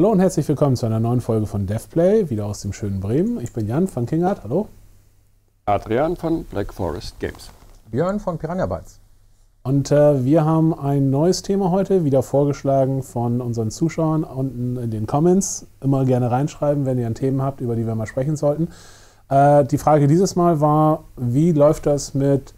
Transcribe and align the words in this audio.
Hallo 0.00 0.12
und 0.12 0.20
herzlich 0.20 0.48
willkommen 0.48 0.76
zu 0.76 0.86
einer 0.86 0.98
neuen 0.98 1.20
Folge 1.20 1.44
von 1.44 1.66
DevPlay, 1.66 2.30
wieder 2.30 2.46
aus 2.46 2.62
dem 2.62 2.72
schönen 2.72 3.00
Bremen. 3.00 3.38
Ich 3.38 3.52
bin 3.52 3.66
Jan 3.66 3.86
von 3.86 4.06
Kingart, 4.06 4.42
hallo. 4.44 4.66
Adrian 5.66 6.16
von 6.16 6.44
Black 6.44 6.72
Forest 6.72 7.20
Games. 7.20 7.50
Björn 7.90 8.18
von 8.18 8.38
Piranha 8.38 8.64
Bytes. 8.64 8.98
Und 9.62 9.92
äh, 9.92 10.24
wir 10.24 10.46
haben 10.46 10.72
ein 10.72 11.10
neues 11.10 11.42
Thema 11.42 11.70
heute, 11.70 12.02
wieder 12.02 12.22
vorgeschlagen 12.22 13.02
von 13.02 13.42
unseren 13.42 13.70
Zuschauern 13.70 14.24
unten 14.24 14.78
in 14.78 14.90
den 14.90 15.06
Comments. 15.06 15.66
Immer 15.82 16.06
gerne 16.06 16.30
reinschreiben, 16.30 16.86
wenn 16.86 16.96
ihr 16.96 17.06
ein 17.06 17.14
Themen 17.14 17.42
habt, 17.42 17.60
über 17.60 17.76
die 17.76 17.86
wir 17.86 17.94
mal 17.94 18.06
sprechen 18.06 18.36
sollten. 18.36 18.68
Äh, 19.28 19.66
die 19.66 19.76
Frage 19.76 20.06
dieses 20.06 20.34
Mal 20.34 20.62
war, 20.62 21.04
wie 21.18 21.52
läuft 21.52 21.84
das 21.84 22.14
mit 22.14 22.54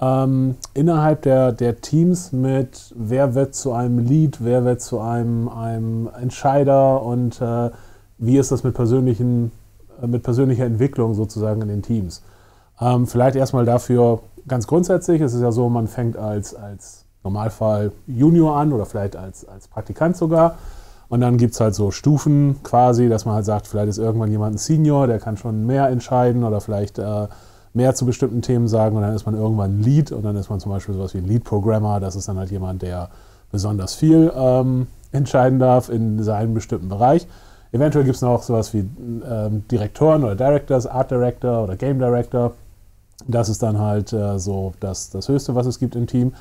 ähm, 0.00 0.56
innerhalb 0.74 1.22
der, 1.22 1.52
der 1.52 1.80
Teams 1.80 2.32
mit, 2.32 2.94
wer 2.96 3.34
wird 3.34 3.54
zu 3.54 3.72
einem 3.72 3.98
Lead, 3.98 4.38
wer 4.40 4.64
wird 4.64 4.80
zu 4.80 5.00
einem, 5.00 5.48
einem 5.48 6.08
Entscheider 6.20 7.02
und 7.02 7.40
äh, 7.40 7.70
wie 8.18 8.38
ist 8.38 8.52
das 8.52 8.62
mit, 8.62 8.74
persönlichen, 8.74 9.50
äh, 10.00 10.06
mit 10.06 10.22
persönlicher 10.22 10.64
Entwicklung 10.64 11.14
sozusagen 11.14 11.62
in 11.62 11.68
den 11.68 11.82
Teams. 11.82 12.22
Ähm, 12.80 13.06
vielleicht 13.06 13.36
erstmal 13.36 13.64
dafür 13.64 14.20
ganz 14.46 14.66
grundsätzlich, 14.66 15.20
es 15.20 15.34
ist 15.34 15.42
ja 15.42 15.50
so, 15.50 15.68
man 15.68 15.88
fängt 15.88 16.16
als, 16.16 16.54
als 16.54 17.04
Normalfall 17.24 17.92
Junior 18.06 18.56
an 18.56 18.72
oder 18.72 18.86
vielleicht 18.86 19.16
als, 19.16 19.46
als 19.46 19.68
Praktikant 19.68 20.16
sogar. 20.16 20.58
Und 21.08 21.20
dann 21.22 21.38
gibt 21.38 21.54
es 21.54 21.60
halt 21.60 21.74
so 21.74 21.90
Stufen 21.90 22.56
quasi, 22.62 23.08
dass 23.08 23.24
man 23.24 23.34
halt 23.34 23.46
sagt, 23.46 23.66
vielleicht 23.66 23.88
ist 23.88 23.98
irgendwann 23.98 24.30
jemand 24.30 24.56
ein 24.56 24.58
Senior, 24.58 25.06
der 25.06 25.18
kann 25.18 25.36
schon 25.36 25.66
mehr 25.66 25.88
entscheiden 25.88 26.44
oder 26.44 26.60
vielleicht 26.60 26.98
äh, 26.98 27.26
mehr 27.74 27.94
zu 27.94 28.06
bestimmten 28.06 28.42
Themen 28.42 28.68
sagen. 28.68 28.96
Und 28.96 29.02
dann 29.02 29.14
ist 29.14 29.26
man 29.26 29.34
irgendwann 29.34 29.82
Lead 29.82 30.12
und 30.12 30.22
dann 30.24 30.36
ist 30.36 30.50
man 30.50 30.60
zum 30.60 30.72
Beispiel 30.72 30.94
sowas 30.94 31.14
wie 31.14 31.18
ein 31.18 31.26
Lead-Programmer. 31.26 32.00
Das 32.00 32.16
ist 32.16 32.28
dann 32.28 32.38
halt 32.38 32.50
jemand, 32.50 32.82
der 32.82 33.08
besonders 33.50 33.94
viel 33.94 34.32
ähm, 34.34 34.86
entscheiden 35.12 35.58
darf 35.58 35.88
in 35.88 36.22
seinem 36.22 36.54
bestimmten 36.54 36.88
Bereich. 36.88 37.26
Eventuell 37.72 38.04
gibt 38.04 38.16
es 38.16 38.22
noch 38.22 38.42
sowas 38.42 38.72
wie 38.72 38.88
ähm, 39.28 39.64
Direktoren 39.70 40.24
oder 40.24 40.34
Directors, 40.34 40.86
Art 40.86 41.10
Director 41.10 41.64
oder 41.64 41.76
Game 41.76 41.98
Director. 41.98 42.52
Das 43.26 43.48
ist 43.48 43.62
dann 43.62 43.78
halt 43.78 44.12
äh, 44.12 44.38
so 44.38 44.72
das, 44.80 45.10
das 45.10 45.28
Höchste, 45.28 45.54
was 45.54 45.66
es 45.66 45.78
gibt 45.78 45.94
im 45.96 46.06
Team. 46.06 46.32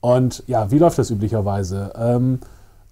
Und 0.00 0.44
ja, 0.46 0.70
wie 0.70 0.78
läuft 0.78 0.98
das 0.98 1.10
üblicherweise? 1.10 1.92
Ähm, 1.96 2.38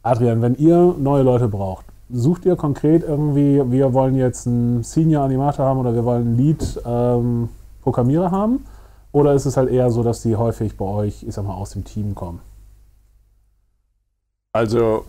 Adrian, 0.03 0.43
wenn 0.43 0.55
ihr 0.57 0.95
neue 0.99 1.23
Leute 1.23 1.49
braucht, 1.49 1.85
sucht 2.11 2.45
ihr 2.45 2.57
konkret 2.57 3.03
irgendwie, 3.03 3.63
wir 3.71 3.93
wollen 3.93 4.17
jetzt 4.17 4.47
einen 4.47 4.83
Senior 4.83 5.25
Animator 5.25 5.67
haben 5.67 5.79
oder 5.79 5.95
wir 5.95 6.05
wollen 6.05 6.23
einen 6.23 6.37
Lead 6.37 6.81
ähm, 6.85 7.49
Programmierer 7.87 8.33
haben? 8.33 8.67
Oder 9.13 9.35
ist 9.35 9.47
es 9.47 9.57
halt 9.57 9.71
eher 9.71 9.93
so, 9.93 10.03
dass 10.03 10.21
die 10.21 10.35
häufig 10.35 10.77
bei 10.77 10.85
euch, 10.85 11.23
ich 11.23 11.33
sag 11.33 11.45
mal, 11.45 11.55
aus 11.55 11.71
dem 11.71 11.85
Team 11.85 12.17
kommen? 12.17 12.41
Also 14.53 15.05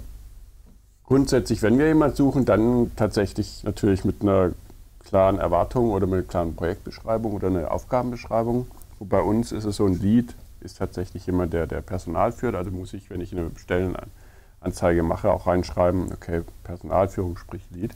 grundsätzlich, 1.03 1.63
wenn 1.63 1.79
wir 1.79 1.87
jemanden 1.87 2.15
suchen, 2.15 2.45
dann 2.45 2.91
tatsächlich 2.95 3.63
natürlich 3.63 4.05
mit 4.05 4.21
einer 4.21 4.51
klaren 4.99 5.39
Erwartungen 5.39 5.89
oder 5.89 6.05
mit 6.05 6.13
einer 6.13 6.27
klaren 6.27 6.55
Projektbeschreibung 6.55 7.33
oder 7.33 7.47
einer 7.47 7.71
Aufgabenbeschreibung. 7.71 8.67
Und 8.99 9.09
bei 9.09 9.21
uns 9.21 9.51
ist 9.51 9.65
es 9.65 9.77
so, 9.77 9.87
ein 9.87 9.99
Lead 9.99 10.35
ist 10.61 10.77
tatsächlich 10.77 11.25
jemand, 11.25 11.53
der, 11.53 11.65
der 11.65 11.81
Personal 11.81 12.31
führt. 12.31 12.53
Also 12.53 12.69
muss 12.69 12.93
ich, 12.93 13.09
wenn 13.09 13.21
ich 13.21 13.31
eine 13.31 13.49
Stellenanzeige 13.55 15.01
mache, 15.01 15.31
auch 15.31 15.47
reinschreiben, 15.47 16.11
okay, 16.13 16.43
Personalführung 16.63 17.37
sprich 17.37 17.63
Lead. 17.71 17.95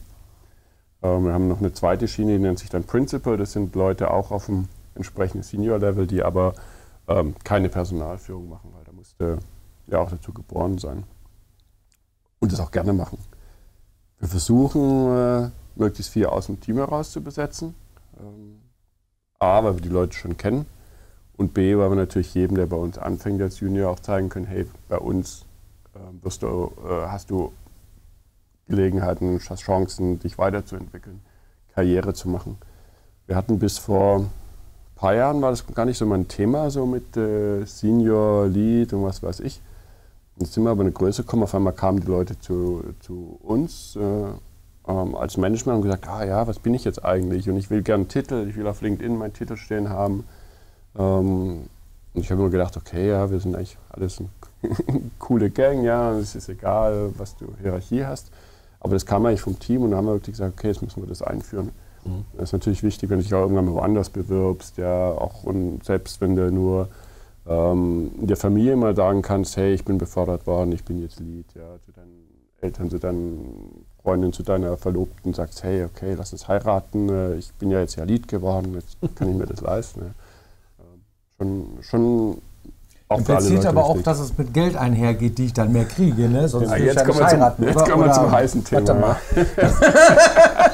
Ähm, 1.02 1.26
wir 1.26 1.34
haben 1.34 1.48
noch 1.48 1.60
eine 1.60 1.74
zweite 1.74 2.08
Schiene, 2.08 2.34
die 2.34 2.40
nennt 2.40 2.60
sich 2.60 2.70
dann 2.70 2.84
Principal. 2.84 3.38
Das 3.38 3.52
sind 3.52 3.76
Leute 3.76 4.12
auch 4.12 4.32
auf 4.32 4.46
dem 4.46 4.68
entsprechenden 4.96 5.44
Senior-Level, 5.44 6.08
die 6.08 6.24
aber 6.24 6.54
ähm, 7.08 7.36
keine 7.44 7.70
Personalführung 7.70 8.50
machen, 8.50 8.72
weil 8.76 8.84
da 8.84 8.92
musste 8.92 9.40
ja 9.88 10.00
auch 10.00 10.10
dazu 10.10 10.34
geboren 10.34 10.78
sein. 10.78 11.04
Und 12.40 12.52
das 12.52 12.60
auch 12.60 12.72
gerne 12.72 12.94
machen. 12.94 13.18
Wir 14.20 14.28
versuchen, 14.28 15.16
äh, 15.16 15.50
möglichst 15.76 16.12
viel 16.12 16.26
aus 16.26 16.48
dem 16.48 16.60
Team 16.60 16.78
heraus 16.78 17.12
zu 17.12 17.22
besetzen. 17.22 17.76
Ähm, 18.20 18.62
A, 19.40 19.64
weil 19.64 19.76
wir 19.76 19.82
die 19.82 19.90
Leute 19.90 20.16
schon 20.16 20.38
kennen. 20.38 20.66
Und 21.38 21.54
B, 21.54 21.76
weil 21.78 21.90
wir 21.90 21.96
natürlich 21.96 22.34
jedem, 22.36 22.56
der 22.56 22.68
bei 22.68 22.76
uns 22.76 22.98
anfängt 22.98 23.42
als 23.42 23.60
Junior, 23.60 23.90
auch 23.90 24.00
zeigen 24.00 24.30
können, 24.30 24.46
hey, 24.46 24.68
bei 24.88 24.98
uns 24.98 25.46
äh, 25.96 26.30
du, 26.40 26.72
äh, 26.88 27.08
hast 27.08 27.32
du 27.32 27.52
Gelegenheiten, 28.68 29.40
Chancen, 29.40 30.20
dich 30.20 30.38
weiterzuentwickeln, 30.38 31.22
Karriere 31.74 32.14
zu 32.14 32.30
machen. 32.30 32.58
Wir 33.28 33.36
hatten 33.36 33.60
bis 33.60 33.78
vor 33.78 34.20
ein 34.20 34.30
paar 34.96 35.16
Jahren, 35.16 35.42
war 35.42 35.52
das 35.52 35.66
gar 35.74 35.86
nicht 35.86 35.98
so 35.98 36.06
mein 36.06 36.28
Thema, 36.28 36.70
so 36.70 36.86
mit 36.86 37.16
äh, 37.18 37.66
Senior, 37.66 38.48
Lead 38.48 38.94
und 38.94 39.04
was 39.04 39.24
weiß 39.24 39.40
ich. 39.42 39.62
Jetzt 40.38 40.54
sind 40.54 40.64
wir 40.64 40.72
aber 40.72 40.82
eine 40.82 40.92
Größe 40.92 41.24
gekommen, 41.24 41.44
auf 41.44 41.54
einmal 41.54 41.74
kamen 41.74 42.00
die 42.00 42.08
Leute 42.08 42.40
zu, 42.40 42.84
zu 43.00 43.40
uns 43.44 43.96
äh, 43.96 44.32
ähm, 44.88 45.16
als 45.16 45.38
Management 45.38 45.78
und 45.78 45.82
gesagt, 45.84 46.08
ah 46.08 46.26
ja, 46.26 46.48
was 46.48 46.60
bin 46.60 46.74
ich 46.74 46.84
jetzt 46.84 47.04
eigentlich? 47.04 47.50
Und 47.50 47.58
ich 47.58 47.70
will 47.70 47.82
gerne 47.84 48.02
einen 48.02 48.10
Titel, 48.10 48.48
ich 48.50 48.56
will 48.56 48.68
auf 48.68 48.82
LinkedIn 48.82 49.18
meinen 49.18 49.34
Titel 49.34 49.58
stehen 49.58 49.90
haben. 49.90 50.24
Ähm, 50.98 51.70
und 52.14 52.22
ich 52.22 52.32
habe 52.32 52.42
immer 52.42 52.50
gedacht, 52.50 52.76
okay, 52.76 53.10
ja, 53.10 53.30
wir 53.32 53.40
sind 53.40 53.56
eigentlich 53.56 53.78
alles 53.90 54.20
eine 54.20 54.30
coole 55.20 55.50
Gang, 55.50 55.84
ja, 55.84 56.12
es 56.18 56.36
ist 56.36 56.50
egal, 56.50 57.12
was 57.18 57.38
du 57.38 57.54
Hierarchie 57.62 58.06
hast. 58.06 58.32
Aber 58.82 58.94
das 58.94 59.06
kam 59.06 59.26
eigentlich 59.26 59.42
vom 59.42 59.58
Team 59.60 59.84
und 59.84 59.92
dann 59.92 60.00
haben 60.00 60.08
wir 60.08 60.14
wirklich 60.14 60.34
gesagt, 60.34 60.54
okay, 60.58 60.68
jetzt 60.68 60.82
müssen 60.82 61.02
wir 61.02 61.08
das 61.08 61.22
einführen. 61.22 61.70
Mhm. 62.04 62.26
Das 62.34 62.50
ist 62.50 62.54
natürlich 62.54 62.84
wichtig, 62.84 63.10
wenn 63.10 63.20
du 63.20 63.24
dich 63.24 63.34
auch 63.34 63.42
irgendwann 63.42 63.66
mal 63.66 63.74
woanders 63.74 64.10
bewirbst, 64.10 64.78
ja, 64.78 65.12
auch 65.12 65.44
und 65.44 65.84
selbst 65.84 66.20
wenn 66.20 66.36
du 66.36 66.52
nur 66.52 66.90
ähm, 67.48 68.12
der 68.18 68.38
Familie 68.38 68.76
mal 68.76 68.96
sagen 68.96 69.22
kannst, 69.22 69.56
hey, 69.56 69.74
ich 69.74 69.86
bin 69.86 69.98
befördert 69.98 70.48
worden, 70.48 70.72
ich 70.72 70.84
bin 70.84 71.00
jetzt 71.02 71.20
Lead, 71.20 71.46
ja, 71.56 71.80
zu 71.86 71.92
deinen 71.92 72.28
Eltern, 72.60 72.90
zu 72.90 72.98
deinen 72.98 73.86
Freundin, 74.02 74.34
zu 74.34 74.44
deiner 74.44 74.78
Verlobten 74.78 75.34
sagst, 75.34 75.64
hey, 75.64 75.84
okay, 75.84 76.16
lass 76.18 76.32
uns 76.34 76.48
heiraten, 76.48 77.10
äh, 77.10 77.36
ich 77.36 77.54
bin 77.54 77.70
ja 77.70 77.80
jetzt 77.80 77.96
ja 77.96 78.04
Lied 78.04 78.28
geworden, 78.28 78.74
jetzt 78.74 78.98
kann 79.16 79.30
ich 79.30 79.36
mir 79.36 79.46
das 79.46 79.62
leisten. 79.62 80.16
Schon, 81.38 81.66
schon 81.82 82.34
auch 82.34 82.51
Impliziert 83.18 83.66
aber 83.66 83.86
auch, 83.86 84.02
dass 84.02 84.20
es 84.20 84.38
mit 84.38 84.54
Geld 84.54 84.76
einhergeht, 84.76 85.38
die 85.38 85.46
ich 85.46 85.54
dann 85.54 85.72
mehr 85.72 85.86
kriege, 85.86 86.30
ne? 86.30 86.48
Sonst 86.48 86.70
ja, 86.72 86.78
jetzt, 86.78 87.06
kommen 87.06 87.20
wir, 87.20 87.28
zum, 87.28 87.66
jetzt 87.66 87.90
kommen 87.90 88.06
wir 88.06 88.12
zum 88.12 88.32
heißen 88.32 88.64
Thema. 88.64 88.88
Warte 88.88 89.00
mal. 89.00 89.18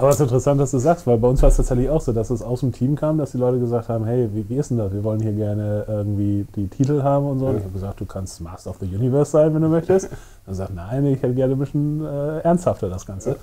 Aber 0.00 0.08
es 0.08 0.14
ist 0.14 0.22
interessant, 0.22 0.58
dass 0.58 0.70
du 0.70 0.78
sagst, 0.78 1.06
weil 1.06 1.18
bei 1.18 1.28
uns 1.28 1.42
war 1.42 1.50
es 1.50 1.58
tatsächlich 1.58 1.90
auch 1.90 2.00
so, 2.00 2.12
dass 2.12 2.30
es 2.30 2.40
aus 2.40 2.60
dem 2.60 2.72
Team 2.72 2.96
kam, 2.96 3.18
dass 3.18 3.32
die 3.32 3.36
Leute 3.36 3.58
gesagt 3.58 3.90
haben, 3.90 4.06
hey, 4.06 4.30
wie, 4.32 4.48
wie 4.48 4.56
ist 4.56 4.70
denn 4.70 4.78
das? 4.78 4.94
Wir 4.94 5.04
wollen 5.04 5.20
hier 5.20 5.32
gerne 5.32 5.84
irgendwie 5.86 6.46
die 6.56 6.68
Titel 6.68 7.02
haben 7.02 7.26
und 7.26 7.38
so. 7.38 7.48
Ja. 7.48 7.58
Ich 7.58 7.64
habe 7.64 7.72
gesagt, 7.74 8.00
du 8.00 8.06
kannst 8.06 8.40
Master 8.40 8.70
of 8.70 8.78
the 8.80 8.86
Universe 8.86 9.30
sein, 9.30 9.52
wenn 9.52 9.60
du 9.60 9.68
möchtest. 9.68 10.08
Dann 10.46 10.54
sagt, 10.54 10.74
nein, 10.74 11.04
ich 11.04 11.22
hätte 11.22 11.34
gerne 11.34 11.52
ein 11.52 11.58
bisschen 11.58 12.02
äh, 12.02 12.38
ernsthafter 12.38 12.88
das 12.88 13.04
Ganze. 13.04 13.36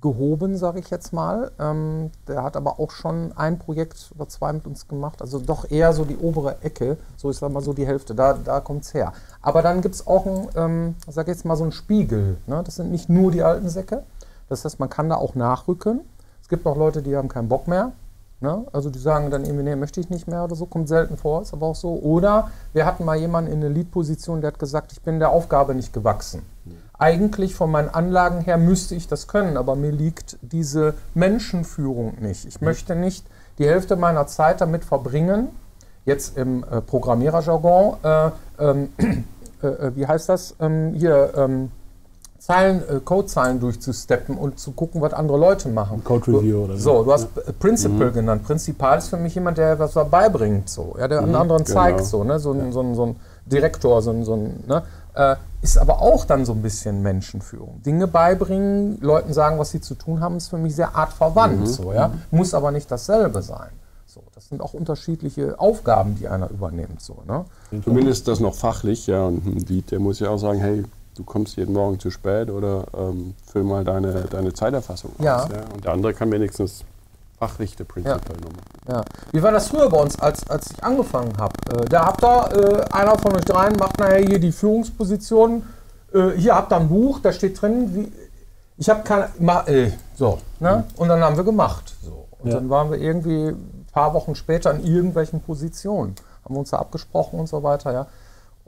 gehoben, 0.00 0.56
sage 0.56 0.78
ich 0.78 0.90
jetzt 0.90 1.12
mal. 1.12 1.50
Ähm, 1.58 2.12
der 2.28 2.44
hat 2.44 2.56
aber 2.56 2.78
auch 2.78 2.92
schon 2.92 3.32
ein 3.36 3.58
Projekt 3.58 4.12
oder 4.14 4.28
zwei 4.28 4.52
mit 4.52 4.64
uns 4.68 4.86
gemacht, 4.86 5.22
also 5.22 5.40
doch 5.40 5.68
eher 5.68 5.92
so 5.92 6.04
die 6.04 6.18
obere 6.18 6.62
Ecke, 6.62 6.98
so 7.16 7.32
sage 7.32 7.52
mal 7.52 7.64
so 7.64 7.72
die 7.72 7.84
Hälfte, 7.86 8.14
da, 8.14 8.34
da 8.34 8.60
kommt 8.60 8.84
es 8.84 8.94
her. 8.94 9.12
Aber 9.42 9.62
dann 9.62 9.82
gibt 9.82 9.96
es 9.96 10.06
auch, 10.06 10.24
ein, 10.24 10.48
ähm, 10.54 10.94
sage 11.08 11.32
jetzt 11.32 11.44
mal 11.44 11.56
so 11.56 11.64
einen 11.64 11.72
Spiegel. 11.72 12.36
Ne? 12.46 12.62
Das 12.64 12.76
sind 12.76 12.92
nicht 12.92 13.08
nur 13.08 13.32
die 13.32 13.42
alten 13.42 13.68
Säcke, 13.68 14.04
das 14.48 14.64
heißt, 14.64 14.80
man 14.80 14.90
kann 14.90 15.08
da 15.08 15.16
auch 15.16 15.34
nachrücken. 15.34 16.00
Es 16.42 16.48
gibt 16.48 16.66
auch 16.66 16.76
Leute, 16.76 17.02
die 17.02 17.16
haben 17.16 17.28
keinen 17.28 17.48
Bock 17.48 17.68
mehr. 17.68 17.92
Ne? 18.40 18.66
Also 18.72 18.88
die 18.88 19.00
sagen 19.00 19.30
dann 19.30 19.44
irgendwie, 19.44 19.64
nee, 19.64 19.74
möchte 19.74 20.00
ich 20.00 20.10
nicht 20.10 20.28
mehr 20.28 20.44
oder 20.44 20.54
so, 20.54 20.66
kommt 20.66 20.88
selten 20.88 21.16
vor, 21.16 21.42
ist 21.42 21.52
aber 21.52 21.66
auch 21.66 21.74
so. 21.74 21.94
Oder 21.94 22.50
wir 22.72 22.86
hatten 22.86 23.04
mal 23.04 23.16
jemanden 23.16 23.52
in 23.52 23.60
der 23.60 23.70
Lead-Position, 23.70 24.40
der 24.40 24.52
hat 24.52 24.58
gesagt, 24.60 24.92
ich 24.92 25.02
bin 25.02 25.18
der 25.18 25.30
Aufgabe 25.30 25.74
nicht 25.74 25.92
gewachsen. 25.92 26.42
Eigentlich 26.98 27.54
von 27.54 27.70
meinen 27.70 27.88
Anlagen 27.88 28.40
her 28.40 28.56
müsste 28.56 28.94
ich 28.94 29.08
das 29.08 29.26
können, 29.26 29.56
aber 29.56 29.74
mir 29.76 29.90
liegt 29.90 30.38
diese 30.42 30.94
Menschenführung 31.14 32.16
nicht. 32.20 32.44
Ich 32.44 32.60
möchte 32.60 32.94
nicht 32.94 33.26
die 33.58 33.66
Hälfte 33.66 33.96
meiner 33.96 34.26
Zeit 34.26 34.60
damit 34.60 34.84
verbringen, 34.84 35.48
jetzt 36.04 36.36
im 36.36 36.64
äh, 36.64 36.80
Programmiererjargon, 36.80 37.96
äh, 38.02 38.30
ähm, 38.58 38.92
äh, 39.62 39.66
äh, 39.66 39.96
wie 39.96 40.06
heißt 40.06 40.28
das, 40.28 40.54
ähm, 40.60 40.94
hier, 40.94 41.32
ähm, 41.36 41.70
Zeilen, 42.38 42.82
äh, 42.88 43.00
Codezeilen 43.04 43.60
durchzusteppen 43.60 44.38
und 44.38 44.58
zu 44.58 44.70
gucken, 44.72 45.00
was 45.00 45.12
andere 45.12 45.38
Leute 45.38 45.68
machen. 45.68 46.02
Code 46.04 46.28
Review 46.28 46.64
oder 46.64 46.76
so. 46.76 46.98
So, 46.98 47.04
du 47.04 47.12
hast 47.12 47.28
ja. 47.34 47.52
Principal 47.58 48.10
mhm. 48.10 48.14
genannt. 48.14 48.44
Prinzipal 48.44 48.98
ist 48.98 49.08
für 49.08 49.16
mich 49.16 49.34
jemand, 49.34 49.58
der 49.58 49.78
was 49.78 49.94
beibringt, 49.94 50.68
so, 50.68 50.94
ja, 50.98 51.08
der 51.08 51.22
mhm, 51.22 51.34
anderen 51.34 51.64
genau. 51.64 51.78
zeigt, 51.80 52.04
so, 52.04 52.24
ne, 52.24 52.38
so, 52.38 52.54
ja. 52.54 52.70
so, 52.70 52.82
so, 52.82 52.94
so 52.94 53.06
ein 53.06 53.16
Direktor, 53.46 54.00
so, 54.02 54.22
so 54.22 54.34
ein, 54.34 54.64
ne, 54.66 54.82
äh, 55.14 55.36
ist 55.60 55.76
aber 55.78 56.00
auch 56.00 56.24
dann 56.24 56.44
so 56.44 56.52
ein 56.52 56.62
bisschen 56.62 57.02
Menschenführung. 57.02 57.82
Dinge 57.82 58.06
beibringen, 58.06 58.98
Leuten 59.00 59.32
sagen, 59.32 59.58
was 59.58 59.70
sie 59.70 59.80
zu 59.80 59.96
tun 59.96 60.20
haben, 60.20 60.36
ist 60.36 60.48
für 60.48 60.58
mich 60.58 60.76
sehr 60.76 60.94
artverwandt. 60.94 61.60
Mhm. 61.60 61.66
So, 61.66 61.92
ja? 61.92 62.08
Mhm. 62.08 62.38
Muss 62.38 62.54
aber 62.54 62.70
nicht 62.70 62.90
dasselbe 62.90 63.42
sein. 63.42 63.70
So, 64.06 64.22
das 64.34 64.48
sind 64.48 64.62
auch 64.62 64.74
unterschiedliche 64.74 65.58
Aufgaben, 65.58 66.14
die 66.14 66.28
einer 66.28 66.48
übernimmt. 66.50 67.02
So, 67.02 67.18
ne? 67.26 67.44
Zumindest 67.82 68.28
das 68.28 68.40
noch 68.40 68.54
fachlich, 68.54 69.06
ja. 69.06 69.26
Und 69.26 69.44
ein 69.44 69.56
Lied, 69.68 69.90
der 69.90 69.98
muss 69.98 70.20
ja 70.20 70.30
auch 70.30 70.38
sagen, 70.38 70.60
hey, 70.60 70.84
du 71.18 71.24
kommst 71.24 71.56
jeden 71.56 71.74
Morgen 71.74 71.98
zu 71.98 72.10
spät 72.10 72.48
oder 72.48 72.84
ähm, 72.96 73.34
füll 73.44 73.64
mal 73.64 73.84
deine, 73.84 74.22
deine 74.22 74.52
Zeiterfassung 74.52 75.12
ja. 75.18 75.42
aus. 75.42 75.48
Ja? 75.50 75.64
Und 75.74 75.84
der 75.84 75.92
andere 75.92 76.14
kann 76.14 76.30
wenigstens 76.30 76.84
fachlich 77.38 77.76
der 77.76 77.84
Principal 77.84 78.20
ja. 78.88 78.94
ja. 78.94 79.04
Wie 79.32 79.42
war 79.42 79.50
das 79.50 79.68
früher 79.68 79.88
bei 79.88 79.98
uns, 79.98 80.18
als, 80.18 80.48
als 80.48 80.70
ich 80.70 80.82
angefangen 80.82 81.36
habe? 81.36 81.54
Äh, 81.72 81.84
da 81.86 82.06
habt 82.06 82.24
ihr, 82.24 82.84
äh, 82.88 82.92
einer 82.92 83.18
von 83.18 83.36
euch 83.36 83.44
dreien 83.44 83.74
macht 83.78 83.98
nachher 83.98 84.24
hier 84.24 84.38
die 84.38 84.52
Führungsposition. 84.52 85.64
Äh, 86.12 86.30
hier 86.36 86.54
habt 86.54 86.72
ihr 86.72 86.76
ein 86.76 86.88
Buch, 86.88 87.20
da 87.20 87.32
steht 87.32 87.60
drin, 87.60 87.94
wie, 87.94 88.12
ich 88.76 88.88
habe 88.88 89.02
keine, 89.02 89.28
ma, 89.40 89.64
äh, 89.66 89.90
so, 90.14 90.38
ne? 90.60 90.84
Mhm. 90.86 91.00
Und 91.00 91.08
dann 91.08 91.20
haben 91.20 91.36
wir 91.36 91.44
gemacht. 91.44 91.94
So. 92.02 92.26
Und 92.38 92.50
ja. 92.50 92.56
dann 92.56 92.70
waren 92.70 92.90
wir 92.90 92.98
irgendwie 92.98 93.48
ein 93.48 93.86
paar 93.92 94.14
Wochen 94.14 94.36
später 94.36 94.72
in 94.72 94.84
irgendwelchen 94.84 95.40
Positionen. 95.40 96.14
Haben 96.44 96.54
wir 96.54 96.60
uns 96.60 96.70
da 96.70 96.78
abgesprochen 96.78 97.40
und 97.40 97.48
so 97.48 97.62
weiter, 97.64 97.92
ja. 97.92 98.06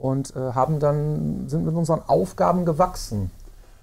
Und 0.01 0.35
äh, 0.35 0.53
haben 0.53 0.79
dann, 0.79 1.47
sind 1.47 1.63
mit 1.65 1.75
unseren 1.75 2.01
Aufgaben 2.07 2.65
gewachsen. 2.65 3.29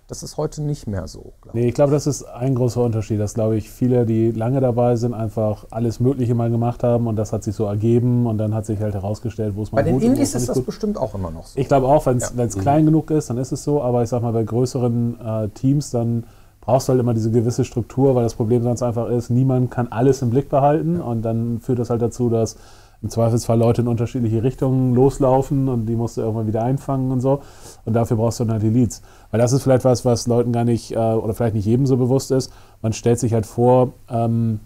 Das 0.09 0.23
ist 0.23 0.39
heute 0.39 0.63
nicht 0.63 0.87
mehr 0.87 1.07
so. 1.07 1.35
Glaub 1.43 1.55
nee, 1.55 1.69
ich 1.69 1.75
glaube, 1.75 1.93
das 1.93 2.07
ist 2.07 2.23
ein 2.23 2.55
großer 2.55 2.83
Unterschied, 2.83 3.21
dass, 3.21 3.35
glaube 3.35 3.59
ich, 3.59 3.71
viele, 3.71 4.07
die 4.07 4.31
lange 4.31 4.59
dabei 4.61 4.97
sind, 4.97 5.13
einfach 5.13 5.67
alles 5.71 6.01
Mögliche 6.01 6.35
mal 6.35 6.51
gemacht 6.51 6.83
haben 6.83 7.07
und 7.07 7.17
das 7.17 7.35
hat 7.35 7.45
sich 7.45 7.55
so 7.55 7.67
ergeben 7.67 8.27
und 8.27 8.39
dann 8.39 8.55
hat 8.55 8.65
sich 8.65 8.81
halt 8.81 8.95
herausgestellt, 8.95 9.55
wo 9.55 9.63
es 9.63 9.71
mal 9.71 9.83
Bei 9.83 9.91
den 9.91 10.01
Indies 10.01 10.35
ist 10.35 10.49
das 10.49 10.57
gut. 10.57 10.65
bestimmt 10.65 10.97
auch 10.97 11.15
immer 11.15 11.31
noch 11.31 11.45
so. 11.45 11.61
Ich 11.61 11.69
glaube 11.69 11.87
auch, 11.87 12.07
wenn 12.07 12.17
es 12.17 12.33
ja. 12.35 12.43
mhm. 12.43 12.49
klein 12.63 12.87
genug 12.87 13.11
ist, 13.11 13.29
dann 13.29 13.37
ist 13.37 13.53
es 13.53 13.63
so, 13.63 13.83
aber 13.83 14.03
ich 14.03 14.09
sag 14.09 14.23
mal, 14.23 14.33
bei 14.33 14.45
größeren 14.45 15.21
äh, 15.21 15.49
Teams, 15.51 15.91
dann 15.91 16.25
brauchst 16.63 16.89
du 16.89 16.93
halt 16.93 17.01
immer 17.01 17.13
diese 17.13 17.31
gewisse 17.31 17.67
Struktur, 17.67 18.15
weil 18.15 18.25
das 18.25 18.35
Problem 18.35 18.63
sonst 18.63 18.83
einfach 18.83 19.11
ist, 19.11 19.29
niemand 19.29 19.71
kann 19.71 19.89
alles 19.89 20.23
im 20.23 20.31
Blick 20.31 20.49
behalten 20.49 20.97
ja. 20.97 21.03
und 21.03 21.21
dann 21.21 21.61
führt 21.61 21.81
das 21.81 21.91
halt 21.91 22.01
dazu, 22.01 22.31
dass 22.31 22.57
im 23.03 23.11
Zweifelsfall 23.11 23.59
Leute 23.59 23.83
in 23.83 23.89
unterschiedliche 23.89 24.43
Richtungen 24.43 24.95
loslaufen 24.95 25.69
und 25.69 25.87
die 25.87 25.95
musst 25.95 26.17
du 26.17 26.23
irgendwann 26.23 26.49
wieder 26.49 26.63
einfangen 26.63 27.13
und 27.13 27.21
so. 27.21 27.41
Und 27.85 27.93
dafür 27.95 28.17
brauchst 28.17 28.41
du 28.41 28.45
dann 28.45 28.55
halt 28.55 28.63
die 28.63 28.71
Leads. 28.71 29.03
Weil 29.31 29.41
das 29.41 29.53
ist 29.53 29.63
vielleicht 29.63 29.85
was, 29.85 30.05
was 30.05 30.27
Leuten 30.27 30.53
gar 30.53 30.65
nicht 30.65 30.93
äh, 30.93 30.97
oder 30.97 31.35
vielleicht 31.35 31.55
nicht 31.55 31.67
jedem 31.67 31.87
so 31.87 31.97
bewusst 31.97 32.31
ist. 32.31 32.53
Man 32.83 32.93
stellt 32.93 33.21
sich 33.21 33.33
halt 33.33 33.47
vor, 33.47 33.93
ähm, 34.11 34.61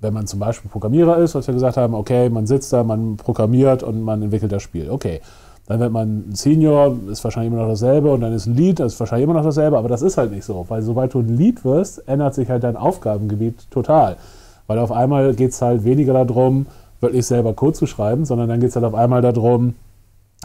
wenn 0.00 0.12
man 0.12 0.26
zum 0.26 0.38
Beispiel 0.38 0.70
Programmierer 0.70 1.18
ist, 1.18 1.34
was 1.34 1.46
wir 1.46 1.54
gesagt 1.54 1.76
haben, 1.76 1.94
okay, 1.94 2.28
man 2.28 2.46
sitzt 2.46 2.72
da, 2.72 2.84
man 2.84 3.16
programmiert 3.16 3.82
und 3.82 4.02
man 4.02 4.22
entwickelt 4.22 4.52
das 4.52 4.62
Spiel. 4.62 4.90
Okay. 4.90 5.20
Dann 5.66 5.80
wird 5.80 5.92
man 5.92 6.24
Senior, 6.32 6.96
ist 7.10 7.22
wahrscheinlich 7.24 7.52
immer 7.52 7.62
noch 7.62 7.68
dasselbe 7.68 8.10
und 8.10 8.22
dann 8.22 8.32
ist 8.32 8.46
ein 8.46 8.56
Lead, 8.56 8.80
ist 8.80 8.98
wahrscheinlich 9.00 9.24
immer 9.24 9.34
noch 9.34 9.44
dasselbe, 9.44 9.76
aber 9.76 9.88
das 9.88 10.00
ist 10.00 10.16
halt 10.16 10.32
nicht 10.32 10.44
so, 10.44 10.64
weil 10.68 10.80
sobald 10.80 11.12
du 11.12 11.18
ein 11.18 11.36
Lead 11.36 11.62
wirst, 11.62 12.08
ändert 12.08 12.34
sich 12.34 12.48
halt 12.48 12.64
dein 12.64 12.76
Aufgabengebiet 12.76 13.70
total. 13.70 14.16
Weil 14.66 14.78
auf 14.78 14.90
einmal 14.90 15.34
geht 15.34 15.50
es 15.50 15.60
halt 15.60 15.84
weniger 15.84 16.24
darum, 16.24 16.66
wirklich 17.00 17.26
selber 17.26 17.54
Code 17.54 17.74
zu 17.74 17.86
schreiben, 17.86 18.24
sondern 18.24 18.48
dann 18.48 18.60
geht 18.60 18.70
es 18.70 18.76
halt 18.76 18.84
auf 18.84 18.94
einmal 18.94 19.22
darum, 19.22 19.74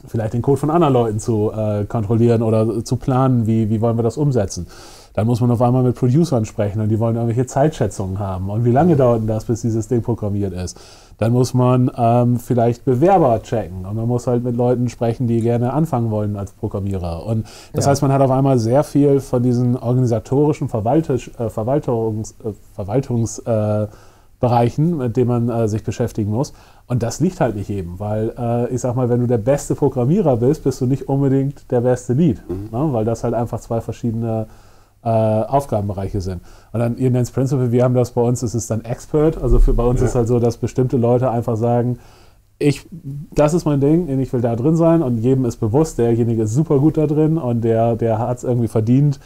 vielleicht 0.07 0.33
den 0.33 0.41
Code 0.41 0.57
von 0.57 0.69
anderen 0.69 0.93
Leuten 0.93 1.19
zu 1.19 1.51
äh, 1.51 1.85
kontrollieren 1.85 2.41
oder 2.41 2.83
zu 2.83 2.97
planen, 2.97 3.47
wie, 3.47 3.69
wie 3.69 3.81
wollen 3.81 3.97
wir 3.97 4.03
das 4.03 4.17
umsetzen. 4.17 4.67
Dann 5.13 5.27
muss 5.27 5.41
man 5.41 5.51
auf 5.51 5.61
einmal 5.61 5.83
mit 5.83 5.95
Producern 5.95 6.43
sprechen 6.45 6.81
und 6.81 6.89
die 6.89 6.99
wollen 6.99 7.15
irgendwelche 7.15 7.45
Zeitschätzungen 7.45 8.17
haben. 8.17 8.49
Und 8.49 8.65
wie 8.65 8.71
lange 8.71 8.95
dauert 8.95 9.21
denn 9.21 9.27
das, 9.27 9.45
bis 9.45 9.61
dieses 9.61 9.87
Ding 9.87 10.01
programmiert 10.01 10.53
ist? 10.53 10.79
Dann 11.19 11.31
muss 11.31 11.53
man 11.53 11.91
ähm, 11.95 12.39
vielleicht 12.39 12.83
Bewerber 12.83 13.39
checken 13.43 13.85
und 13.85 13.95
man 13.95 14.07
muss 14.07 14.25
halt 14.25 14.43
mit 14.43 14.55
Leuten 14.55 14.89
sprechen, 14.89 15.27
die 15.27 15.41
gerne 15.41 15.71
anfangen 15.71 16.09
wollen 16.09 16.35
als 16.35 16.51
Programmierer. 16.53 17.25
Und 17.27 17.45
das 17.73 17.85
ja. 17.85 17.91
heißt, 17.91 18.01
man 18.01 18.11
hat 18.11 18.21
auf 18.21 18.31
einmal 18.31 18.57
sehr 18.57 18.83
viel 18.83 19.19
von 19.19 19.43
diesen 19.43 19.77
organisatorischen 19.77 20.67
Verwaltungs, 20.67 21.27
äh, 21.37 21.49
Verwaltungs, 21.49 22.31
äh, 22.43 22.53
Verwaltungs 22.73 23.39
äh, 23.39 23.87
Bereichen, 24.43 24.97
mit 24.97 25.15
denen 25.15 25.29
man 25.29 25.49
äh, 25.49 25.69
sich 25.69 25.85
beschäftigen 25.85 26.29
muss. 26.29 26.51
Und 26.85 27.01
das 27.01 27.21
liegt 27.21 27.39
halt 27.39 27.55
nicht 27.55 27.69
jedem, 27.69 27.97
weil 27.97 28.33
äh, 28.37 28.67
ich 28.73 28.81
sag 28.81 28.93
mal, 28.93 29.07
wenn 29.07 29.21
du 29.21 29.27
der 29.27 29.37
beste 29.37 29.73
Programmierer 29.73 30.35
bist, 30.35 30.65
bist 30.65 30.81
du 30.81 30.85
nicht 30.85 31.07
unbedingt 31.07 31.71
der 31.71 31.79
beste 31.79 32.11
Lead, 32.11 32.43
mhm. 32.49 32.67
ne? 32.77 32.89
weil 32.91 33.05
das 33.05 33.23
halt 33.23 33.33
einfach 33.33 33.61
zwei 33.61 33.79
verschiedene 33.79 34.47
äh, 35.01 35.07
Aufgabenbereiche 35.07 36.19
sind. 36.19 36.41
Und 36.73 36.81
dann, 36.81 36.97
ihr 36.97 37.09
nennt 37.09 37.27
es 37.27 37.31
Principal, 37.31 37.71
wir 37.71 37.85
haben 37.85 37.93
das 37.93 38.11
bei 38.11 38.21
uns, 38.21 38.43
ist 38.43 38.53
es 38.53 38.67
dann 38.67 38.83
Expert. 38.83 39.41
Also 39.41 39.59
für, 39.59 39.73
bei 39.73 39.85
uns 39.85 40.01
ja. 40.01 40.07
ist 40.07 40.15
halt 40.15 40.27
so, 40.27 40.39
dass 40.39 40.57
bestimmte 40.57 40.97
Leute 40.97 41.31
einfach 41.31 41.55
sagen, 41.55 41.99
ich, 42.59 42.85
das 43.33 43.53
ist 43.53 43.63
mein 43.63 43.79
Ding, 43.79 44.19
ich 44.19 44.33
will 44.33 44.41
da 44.41 44.57
drin 44.57 44.75
sein 44.75 45.01
und 45.01 45.19
jedem 45.19 45.45
ist 45.45 45.57
bewusst, 45.57 45.97
derjenige 45.99 46.43
ist 46.43 46.53
super 46.53 46.79
gut 46.79 46.97
da 46.97 47.07
drin 47.07 47.37
und 47.37 47.61
der, 47.61 47.95
der 47.95 48.19
hat 48.19 48.39
es 48.39 48.43
irgendwie 48.43 48.67
verdient, 48.67 49.21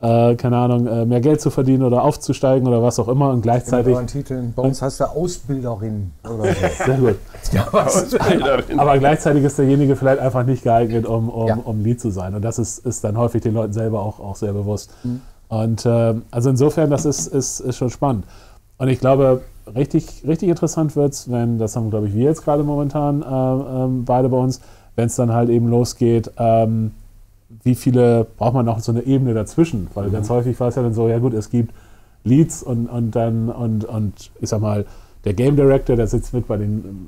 äh, 0.00 0.34
keine 0.36 0.58
Ahnung, 0.58 0.86
äh, 0.86 1.06
mehr 1.06 1.20
Geld 1.20 1.40
zu 1.40 1.50
verdienen 1.50 1.82
oder 1.82 2.02
aufzusteigen 2.02 2.68
oder 2.68 2.82
was 2.82 2.98
auch 2.98 3.08
immer 3.08 3.30
und 3.30 3.40
gleichzeitig. 3.40 3.96
In 3.96 4.06
Titeln. 4.06 4.52
Bei 4.54 4.62
uns 4.62 4.82
heißt 4.82 5.00
er 5.00 5.12
Ausbilderin 5.12 6.10
oder 6.24 6.44
so. 6.52 6.84
Sehr 6.84 6.98
gut. 6.98 7.16
Ja, 7.52 7.66
aber, 7.68 8.62
aber, 8.76 8.98
gleichzeitig 8.98 9.44
ist 9.44 9.58
derjenige 9.58 9.96
vielleicht 9.96 10.20
einfach 10.20 10.44
nicht 10.44 10.62
geeignet, 10.62 11.06
um, 11.06 11.28
um, 11.28 11.48
ja. 11.48 11.58
um 11.64 11.82
Lead 11.82 12.00
zu 12.00 12.10
sein. 12.10 12.34
Und 12.34 12.42
das 12.42 12.58
ist, 12.58 12.84
ist 12.84 13.04
dann 13.04 13.16
häufig 13.16 13.42
den 13.42 13.54
Leuten 13.54 13.72
selber 13.72 14.02
auch, 14.02 14.20
auch 14.20 14.36
sehr 14.36 14.52
bewusst. 14.52 14.90
Mhm. 15.02 15.22
Und 15.48 15.86
äh, 15.86 16.14
also 16.30 16.50
insofern, 16.50 16.90
das 16.90 17.04
ist, 17.04 17.28
ist, 17.28 17.60
ist 17.60 17.76
schon 17.76 17.90
spannend. 17.90 18.24
Und 18.78 18.88
ich 18.88 19.00
glaube, 19.00 19.42
richtig, 19.74 20.24
richtig 20.26 20.50
interessant 20.50 20.94
wird 20.96 21.14
es, 21.14 21.30
wenn, 21.30 21.58
das 21.58 21.76
haben, 21.76 21.90
glaube 21.90 22.08
ich, 22.08 22.14
wir 22.14 22.24
jetzt 22.24 22.44
gerade 22.44 22.62
momentan 22.62 23.22
äh, 23.22 23.84
ähm, 23.84 24.04
beide 24.04 24.28
bei 24.28 24.36
uns, 24.36 24.60
wenn 24.94 25.06
es 25.06 25.16
dann 25.16 25.32
halt 25.32 25.48
eben 25.48 25.68
losgeht, 25.68 26.30
ähm, 26.36 26.92
wie 27.62 27.74
viele 27.74 28.26
braucht 28.36 28.54
man 28.54 28.66
noch 28.66 28.80
so 28.80 28.92
eine 28.92 29.02
Ebene 29.02 29.34
dazwischen? 29.34 29.88
Weil 29.94 30.08
mhm. 30.08 30.12
ganz 30.12 30.30
häufig 30.30 30.58
war 30.60 30.68
es 30.68 30.76
ja 30.76 30.82
dann 30.82 30.94
so, 30.94 31.08
ja 31.08 31.18
gut, 31.18 31.34
es 31.34 31.50
gibt 31.50 31.72
Leads 32.24 32.62
und, 32.62 32.86
und 32.86 33.12
dann, 33.12 33.48
und, 33.48 33.84
und 33.84 34.30
ich 34.40 34.48
sag 34.48 34.60
mal, 34.60 34.84
der 35.24 35.34
Game 35.34 35.56
Director, 35.56 35.96
der 35.96 36.06
sitzt 36.06 36.34
mit 36.34 36.46
bei 36.46 36.56
den, 36.56 37.06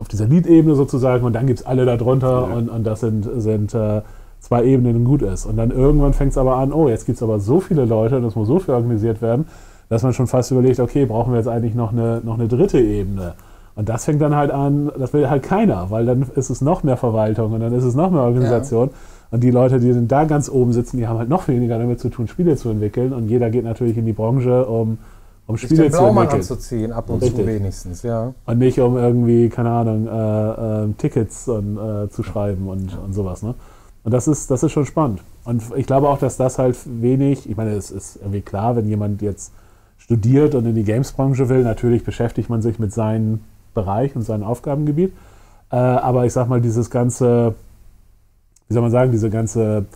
auf 0.00 0.08
dieser 0.08 0.26
Lead-Ebene 0.26 0.74
sozusagen 0.74 1.24
und 1.24 1.32
dann 1.32 1.46
gibt 1.46 1.60
es 1.60 1.66
alle 1.66 1.84
darunter 1.84 2.48
ja. 2.48 2.56
und, 2.56 2.68
und 2.68 2.84
das 2.84 3.00
sind, 3.00 3.26
sind 3.36 3.74
äh, 3.74 4.02
zwei 4.40 4.64
Ebenen 4.64 5.04
gut 5.04 5.22
ist. 5.22 5.46
Und 5.46 5.56
dann 5.56 5.70
irgendwann 5.70 6.12
fängt 6.12 6.32
es 6.32 6.38
aber 6.38 6.56
an, 6.56 6.72
oh, 6.72 6.88
jetzt 6.88 7.06
gibt 7.06 7.16
es 7.16 7.22
aber 7.22 7.40
so 7.40 7.60
viele 7.60 7.84
Leute 7.84 8.16
und 8.16 8.24
es 8.24 8.34
muss 8.34 8.48
so 8.48 8.58
viel 8.58 8.74
organisiert 8.74 9.22
werden, 9.22 9.46
dass 9.88 10.02
man 10.02 10.12
schon 10.12 10.26
fast 10.26 10.50
überlegt, 10.50 10.80
okay, 10.80 11.06
brauchen 11.06 11.32
wir 11.32 11.38
jetzt 11.38 11.48
eigentlich 11.48 11.74
noch 11.74 11.92
eine, 11.92 12.20
noch 12.24 12.34
eine 12.34 12.48
dritte 12.48 12.78
Ebene? 12.78 13.34
Und 13.74 13.88
das 13.88 14.06
fängt 14.06 14.22
dann 14.22 14.34
halt 14.34 14.50
an, 14.50 14.90
das 14.98 15.12
will 15.12 15.28
halt 15.28 15.42
keiner, 15.42 15.90
weil 15.90 16.06
dann 16.06 16.22
ist 16.34 16.48
es 16.48 16.62
noch 16.62 16.82
mehr 16.82 16.96
Verwaltung 16.96 17.52
und 17.52 17.60
dann 17.60 17.74
ist 17.74 17.84
es 17.84 17.94
noch 17.94 18.10
mehr 18.10 18.22
Organisation. 18.22 18.88
Ja. 18.88 18.94
Und 19.30 19.42
die 19.42 19.50
Leute, 19.50 19.80
die 19.80 20.06
da 20.06 20.24
ganz 20.24 20.48
oben 20.48 20.72
sitzen, 20.72 20.98
die 20.98 21.06
haben 21.06 21.18
halt 21.18 21.28
noch 21.28 21.48
weniger 21.48 21.78
damit 21.78 22.00
zu 22.00 22.08
tun, 22.08 22.28
Spiele 22.28 22.56
zu 22.56 22.70
entwickeln. 22.70 23.12
Und 23.12 23.28
jeder 23.28 23.50
geht 23.50 23.64
natürlich 23.64 23.96
in 23.96 24.06
die 24.06 24.12
Branche, 24.12 24.64
um, 24.66 24.98
um 25.46 25.56
Spiele 25.56 25.84
den 25.84 25.92
zu 25.92 25.98
Blaumann 25.98 26.24
entwickeln. 26.24 26.40
anzuziehen, 26.40 26.92
ab 26.92 27.10
und 27.10 27.22
Richtig. 27.22 27.40
zu 27.40 27.46
wenigstens, 27.46 28.02
ja. 28.02 28.32
Und 28.46 28.58
nicht 28.58 28.78
um 28.80 28.96
irgendwie, 28.96 29.48
keine 29.48 29.70
Ahnung, 29.70 30.06
äh, 30.06 30.84
äh, 30.84 30.92
Tickets 30.98 31.48
und, 31.48 31.76
äh, 31.76 32.08
zu 32.08 32.22
schreiben 32.22 32.68
und, 32.68 32.96
und 32.96 33.12
sowas. 33.14 33.42
Ne? 33.42 33.54
Und 34.04 34.12
das 34.12 34.28
ist, 34.28 34.50
das 34.52 34.62
ist 34.62 34.72
schon 34.72 34.86
spannend. 34.86 35.20
Und 35.44 35.62
ich 35.74 35.86
glaube 35.86 36.08
auch, 36.08 36.18
dass 36.18 36.36
das 36.36 36.58
halt 36.58 36.76
wenig, 36.84 37.50
ich 37.50 37.56
meine, 37.56 37.72
es 37.72 37.90
ist 37.90 38.16
irgendwie 38.16 38.40
klar, 38.40 38.76
wenn 38.76 38.86
jemand 38.86 39.22
jetzt 39.22 39.52
studiert 39.98 40.54
und 40.54 40.66
in 40.66 40.76
die 40.76 40.84
Games-Branche 40.84 41.48
will, 41.48 41.64
natürlich 41.64 42.04
beschäftigt 42.04 42.48
man 42.48 42.62
sich 42.62 42.78
mit 42.78 42.92
seinem 42.92 43.40
Bereich 43.74 44.14
und 44.14 44.22
seinem 44.22 44.44
Aufgabengebiet. 44.44 45.12
Äh, 45.70 45.76
aber 45.76 46.26
ich 46.26 46.32
sag 46.32 46.48
mal, 46.48 46.60
dieses 46.60 46.90
ganze, 46.90 47.54
wie 48.68 48.74
soll 48.74 48.82
man 48.82 48.90
sagen, 48.90 49.12
diese 49.12 49.30
ganze 49.30 49.86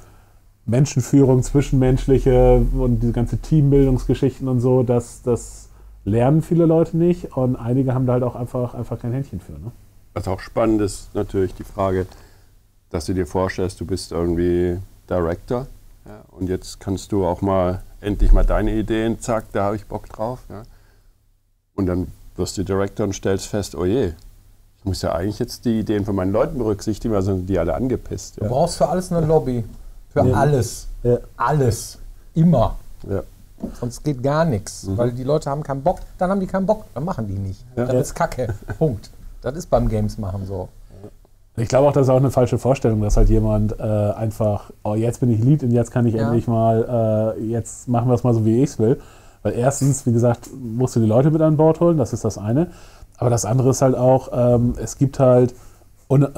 Menschenführung, 0.67 1.43
zwischenmenschliche 1.43 2.65
und 2.75 3.01
diese 3.01 3.13
ganze 3.13 3.39
Teambildungsgeschichten 3.39 4.49
und 4.49 4.61
so, 4.61 4.83
das, 4.83 5.23
das 5.23 5.69
lernen 6.05 6.43
viele 6.43 6.67
Leute 6.67 6.97
nicht 6.97 7.37
und 7.37 7.57
einige 7.57 7.95
haben 7.95 8.07
da 8.07 8.15
halt 8.15 8.23
auch 8.23 8.37
einfach, 8.37 8.75
einfach 8.75 9.01
kein 9.01 9.13
Händchen 9.13 9.41
für. 9.41 9.53
Ne? 9.53 9.73
Was 10.15 10.29
auch 10.29 10.41
spannend 10.41 10.81
ist, 10.81 11.15
natürlich 11.15 11.55
die 11.55 11.65
Frage, 11.65 12.07
dass 12.91 13.07
du 13.07 13.15
dir 13.15 13.27
vorstellst, 13.27 13.81
du 13.81 13.87
bist 13.87 14.13
irgendwie 14.13 14.79
Director 15.09 15.67
ja, 16.07 16.25
und 16.31 16.49
jetzt 16.49 16.81
kannst 16.81 17.13
du 17.13 17.25
auch 17.25 17.43
mal 17.43 17.83
endlich 18.01 18.33
mal 18.33 18.45
deine 18.45 18.75
Ideen, 18.75 19.21
zack, 19.21 19.53
da 19.53 19.65
habe 19.65 19.77
ich 19.77 19.87
Bock 19.87 20.09
drauf. 20.09 20.41
Ja. 20.49 20.63
Und 21.75 21.87
dann 21.87 22.09
wirst 22.37 22.59
du 22.59 22.65
Director 22.65 23.07
und 23.07 23.13
stellst 23.13 23.47
fest, 23.47 23.75
oh 23.75 23.85
je, 23.85 24.13
ich 24.81 24.85
muss 24.87 25.03
ja 25.03 25.13
eigentlich 25.13 25.39
jetzt 25.39 25.67
die 25.67 25.81
Ideen 25.81 26.07
von 26.07 26.17
meinen 26.17 26.33
Leuten 26.33 26.57
berücksichtigen, 26.57 27.13
weil 27.13 27.21
sind 27.21 27.47
die 27.47 27.59
alle 27.59 27.75
angepisst. 27.75 28.39
Ja. 28.39 28.45
Du 28.45 28.49
brauchst 28.49 28.79
für 28.79 28.89
alles 28.89 29.13
eine 29.13 29.27
Lobby. 29.27 29.63
Für 30.09 30.27
ja. 30.27 30.35
alles. 30.35 30.89
Ja. 31.03 31.19
Alles. 31.37 31.99
Immer. 32.35 32.77
Ja. 33.07 33.23
Sonst 33.79 34.03
geht 34.03 34.23
gar 34.23 34.47
nichts. 34.47 34.85
Mhm. 34.85 34.97
Weil 34.97 35.13
die 35.13 35.25
Leute 35.25 35.51
haben 35.51 35.63
keinen 35.63 35.83
Bock, 35.83 35.99
dann 36.17 36.31
haben 36.31 36.41
die 36.41 36.47
keinen 36.47 36.65
Bock, 36.65 36.87
dann 36.95 37.05
machen 37.05 37.27
die 37.29 37.35
nicht. 37.35 37.63
Das 37.75 37.93
ist 37.93 38.15
Kacke. 38.15 38.55
Punkt. 38.79 39.11
Das 39.43 39.55
ist 39.55 39.69
beim 39.69 39.87
Games 39.87 40.17
machen 40.17 40.47
so. 40.47 40.71
Ich 41.57 41.69
glaube 41.69 41.89
auch, 41.89 41.93
das 41.93 42.07
ist 42.07 42.11
auch 42.11 42.17
eine 42.17 42.31
falsche 42.31 42.57
Vorstellung, 42.57 43.03
dass 43.03 43.19
halt 43.19 43.29
jemand 43.29 43.79
äh, 43.79 43.83
einfach, 43.83 44.71
oh, 44.83 44.95
jetzt 44.95 45.21
bin 45.21 45.31
ich 45.31 45.45
Lead 45.45 45.63
und 45.63 45.73
jetzt 45.73 45.91
kann 45.91 46.07
ich 46.07 46.15
endlich 46.15 46.47
mal, 46.47 47.37
äh, 47.37 47.43
jetzt 47.43 47.87
machen 47.87 48.09
wir 48.09 48.15
es 48.15 48.25
mal 48.25 48.33
so, 48.33 48.47
wie 48.47 48.63
ich 48.63 48.71
es 48.71 48.79
will. 48.79 48.99
Weil 49.43 49.55
erstens, 49.55 50.07
wie 50.07 50.13
gesagt, 50.13 50.49
musst 50.55 50.97
du 50.97 51.01
die 51.01 51.07
Leute 51.07 51.31
mit 51.31 51.41
an 51.43 51.57
Bord 51.57 51.81
holen, 51.81 51.99
das 51.99 52.13
ist 52.13 52.25
das 52.25 52.39
eine. 52.39 52.69
Aber 53.21 53.31
das 53.31 53.45
andere 53.45 53.71
ist 53.71 53.83
halt 53.83 53.95
auch, 53.97 54.31
ähm, 54.33 54.73
es 54.83 54.97
gibt 54.97 55.21
halt 55.21 55.55
und, 56.09 56.23
äh, 56.23 56.29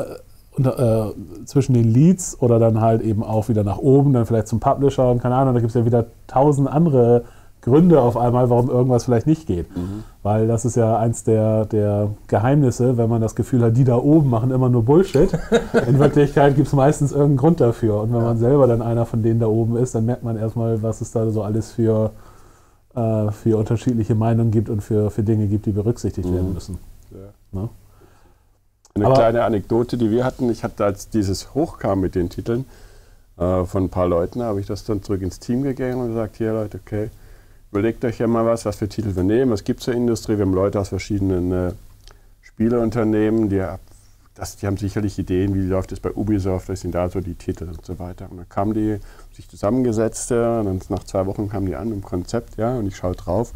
und, 0.56 0.66
äh, 0.66 1.46
zwischen 1.46 1.74
den 1.74 1.90
Leads 1.90 2.36
oder 2.42 2.58
dann 2.58 2.80
halt 2.80 3.02
eben 3.02 3.22
auch 3.22 3.48
wieder 3.48 3.62
nach 3.64 3.78
oben, 3.78 4.12
dann 4.12 4.26
vielleicht 4.26 4.48
zum 4.48 4.60
Publisher 4.60 5.10
und 5.10 5.22
keine 5.22 5.36
Ahnung, 5.36 5.54
da 5.54 5.60
gibt 5.60 5.70
es 5.70 5.76
ja 5.76 5.86
wieder 5.86 6.06
tausend 6.26 6.68
andere 6.68 7.22
Gründe 7.62 8.00
auf 8.00 8.16
einmal, 8.16 8.50
warum 8.50 8.68
irgendwas 8.68 9.04
vielleicht 9.04 9.28
nicht 9.28 9.46
geht. 9.46 9.74
Mhm. 9.76 10.02
Weil 10.24 10.48
das 10.48 10.64
ist 10.64 10.74
ja 10.74 10.98
eins 10.98 11.22
der, 11.22 11.66
der 11.66 12.08
Geheimnisse, 12.26 12.96
wenn 12.96 13.08
man 13.08 13.22
das 13.22 13.36
Gefühl 13.36 13.62
hat, 13.62 13.76
die 13.76 13.84
da 13.84 13.96
oben 13.96 14.28
machen 14.28 14.50
immer 14.50 14.68
nur 14.68 14.84
Bullshit. 14.84 15.30
In 15.86 16.00
Wirklichkeit 16.00 16.56
gibt 16.56 16.66
es 16.66 16.74
meistens 16.74 17.12
irgendeinen 17.12 17.36
Grund 17.36 17.60
dafür. 17.60 18.00
Und 18.00 18.12
wenn 18.12 18.20
ja. 18.20 18.26
man 18.26 18.38
selber 18.38 18.66
dann 18.66 18.82
einer 18.82 19.06
von 19.06 19.22
denen 19.22 19.38
da 19.38 19.46
oben 19.46 19.76
ist, 19.76 19.94
dann 19.94 20.04
merkt 20.04 20.24
man 20.24 20.36
erstmal, 20.36 20.82
was 20.82 21.00
es 21.00 21.12
da 21.12 21.30
so 21.30 21.44
alles 21.44 21.70
für 21.70 22.10
äh, 22.94 23.30
für 23.30 23.56
unterschiedliche 23.56 24.14
Meinungen 24.14 24.50
gibt 24.50 24.68
und 24.68 24.82
für, 24.82 25.11
für 25.11 25.22
Dinge 25.22 25.46
gibt, 25.46 25.66
die 25.66 25.72
berücksichtigt 25.72 26.28
mhm. 26.28 26.34
werden 26.34 26.54
müssen. 26.54 26.78
Ja. 27.11 27.61
Ne? 27.61 27.68
Eine 28.94 29.06
Aber 29.06 29.14
kleine 29.14 29.44
Anekdote, 29.44 29.96
die 29.96 30.11
wir 30.11 30.25
hatten, 30.25 30.50
ich 30.50 30.64
hatte, 30.64 30.84
als 30.84 31.08
dieses 31.08 31.54
hochkam 31.54 32.00
mit 32.00 32.14
den 32.14 32.28
Titeln 32.28 32.66
äh, 33.38 33.64
von 33.64 33.84
ein 33.84 33.88
paar 33.88 34.06
Leuten, 34.06 34.42
habe 34.42 34.61
ich 34.61 34.66
das 34.66 34.84
dann 34.84 35.02
zurück 35.02 35.22
ins 35.22 35.38
Team 35.38 35.62
gegangen 35.62 36.00
und 36.00 36.08
gesagt, 36.08 36.37
hier 36.37 36.52
Leute, 36.52 36.78
okay, 36.84 37.08
überlegt 37.70 38.04
euch 38.04 38.18
ja 38.18 38.26
mal 38.26 38.44
was, 38.44 38.66
was 38.66 38.76
für 38.76 38.88
Titel 38.88 39.16
wir 39.16 39.22
nehmen. 39.22 39.50
Was 39.50 39.64
gibt 39.64 39.80
es 39.80 39.87
zur 39.87 39.94
Industrie? 39.94 40.37
Wir 40.37 40.44
haben 40.44 40.52
Leute 40.52 40.78
aus 40.78 40.90
verschiedenen 40.90 41.52
äh, 41.52 41.72
Spieleunternehmen, 42.42 43.49
die 43.49 43.62
das, 44.34 44.56
die 44.56 44.66
haben 44.66 44.76
sicherlich 44.76 45.18
Ideen, 45.18 45.54
wie 45.54 45.66
läuft 45.66 45.92
es 45.92 46.00
bei 46.00 46.10
Ubisoft, 46.10 46.68
was 46.68 46.80
sind 46.80 46.94
da 46.94 47.08
so 47.08 47.20
die 47.20 47.34
Titel 47.34 47.68
und 47.68 47.84
so 47.84 47.98
weiter. 47.98 48.30
Und 48.30 48.38
dann 48.38 48.48
kamen 48.48 48.72
die, 48.72 48.98
sich 49.32 49.48
zusammengesetzt, 49.48 50.32
und 50.32 50.64
dann 50.64 50.80
nach 50.88 51.04
zwei 51.04 51.26
Wochen 51.26 51.48
kamen 51.48 51.66
die 51.66 51.76
an 51.76 51.92
im 51.92 52.02
Konzept, 52.02 52.56
ja, 52.56 52.76
und 52.76 52.86
ich 52.86 52.96
schaue 52.96 53.14
drauf. 53.14 53.52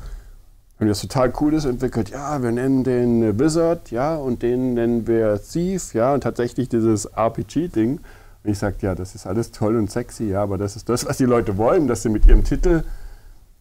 Haben 0.78 0.88
das 0.88 1.00
total 1.00 1.30
Cooles 1.30 1.64
entwickelt. 1.64 2.11
Ja, 2.11 2.42
wir 2.42 2.52
nennen 2.52 2.85
den 2.85 3.38
Wizard, 3.38 3.90
ja, 3.90 4.16
und 4.16 4.42
den 4.42 4.75
nennen 4.75 5.06
wir 5.06 5.40
Thief, 5.42 5.95
ja, 5.95 6.12
und 6.12 6.23
tatsächlich 6.23 6.68
dieses 6.68 7.06
RPG-Ding. 7.06 8.00
Und 8.45 8.50
ich 8.50 8.59
sagte, 8.59 8.85
ja, 8.85 8.95
das 8.95 9.14
ist 9.14 9.26
alles 9.26 9.52
toll 9.52 9.76
und 9.76 9.90
sexy, 9.90 10.25
ja, 10.25 10.42
aber 10.42 10.59
das 10.59 10.76
ist 10.76 10.90
das, 10.90 11.06
was 11.06 11.16
die 11.16 11.25
Leute 11.25 11.56
wollen, 11.56 11.88
dass 11.88 12.02
sie 12.02 12.11
mit 12.11 12.26
ihrem 12.26 12.45
Titel 12.45 12.85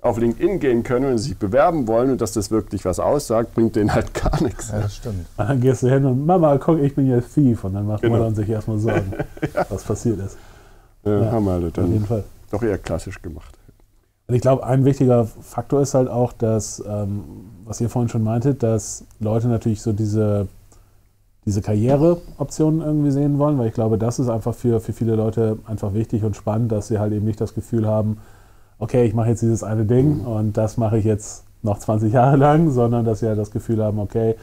auf 0.05 0.19
LinkedIn 0.19 0.59
gehen 0.59 0.83
können 0.83 1.13
und 1.13 1.17
sich 1.17 1.35
bewerben 1.35 1.87
wollen 1.87 2.11
und 2.11 2.21
dass 2.21 2.31
das 2.31 2.51
wirklich 2.51 2.85
was 2.85 2.99
aussagt, 2.99 3.55
bringt 3.55 3.75
denen 3.75 3.91
halt 3.91 4.13
gar 4.13 4.41
nichts. 4.43 4.69
Ja, 4.69 4.81
das 4.81 4.97
stimmt. 4.97 5.25
Und 5.35 5.47
dann 5.49 5.59
gehst 5.59 5.81
du 5.81 5.89
hin 5.89 6.05
und 6.05 6.27
Mama, 6.27 6.57
guck, 6.57 6.79
ich 6.79 6.93
bin 6.93 7.07
ja 7.07 7.19
Thief. 7.21 7.63
Und 7.63 7.73
dann 7.73 7.87
macht 7.87 8.03
genau. 8.03 8.19
man 8.19 8.35
sich 8.35 8.47
erstmal 8.47 8.77
Sorgen, 8.77 9.13
ja. 9.55 9.65
was 9.67 9.83
passiert 9.83 10.19
ist. 10.19 10.37
Ja, 11.03 11.21
ja, 11.21 11.31
haben 11.31 11.45
wir 11.45 11.53
halt 11.53 11.75
dann 11.75 11.85
auf 11.85 11.91
jeden 11.91 12.05
Fall. 12.05 12.23
doch 12.51 12.61
eher 12.61 12.77
klassisch 12.77 13.19
gemacht. 13.19 13.57
Und 14.27 14.35
ich 14.35 14.41
glaube, 14.41 14.63
ein 14.65 14.85
wichtiger 14.85 15.25
Faktor 15.25 15.81
ist 15.81 15.95
halt 15.95 16.07
auch, 16.07 16.33
dass, 16.33 16.83
ähm, 16.87 17.23
was 17.63 17.81
ihr 17.81 17.89
vorhin 17.89 18.09
schon 18.09 18.23
meintet, 18.23 18.61
dass 18.61 19.05
Leute 19.19 19.47
natürlich 19.47 19.81
so 19.81 19.91
diese, 19.91 20.47
diese 21.45 21.63
Karriereoptionen 21.63 22.81
irgendwie 22.81 23.11
sehen 23.11 23.39
wollen, 23.39 23.57
weil 23.57 23.69
ich 23.69 23.73
glaube, 23.73 23.97
das 23.97 24.19
ist 24.19 24.29
einfach 24.29 24.53
für, 24.53 24.79
für 24.79 24.93
viele 24.93 25.15
Leute 25.15 25.57
einfach 25.65 25.95
wichtig 25.95 26.23
und 26.23 26.35
spannend, 26.35 26.71
dass 26.71 26.89
sie 26.89 26.99
halt 26.99 27.11
eben 27.11 27.25
nicht 27.25 27.41
das 27.41 27.55
Gefühl 27.55 27.87
haben, 27.87 28.17
okay, 28.79 29.05
ich 29.05 29.13
mache 29.13 29.29
jetzt 29.29 29.41
dieses 29.41 29.63
eine 29.63 29.85
Ding 29.85 30.21
und 30.21 30.57
das 30.57 30.77
mache 30.77 30.97
ich 30.97 31.05
jetzt 31.05 31.43
noch 31.63 31.79
20 31.79 32.13
Jahre 32.13 32.37
lang, 32.37 32.71
sondern 32.71 33.05
dass 33.05 33.19
sie 33.19 33.27
halt 33.27 33.39
das 33.39 33.51
Gefühl 33.51 33.83
haben, 33.83 33.99
okay, 33.99 34.35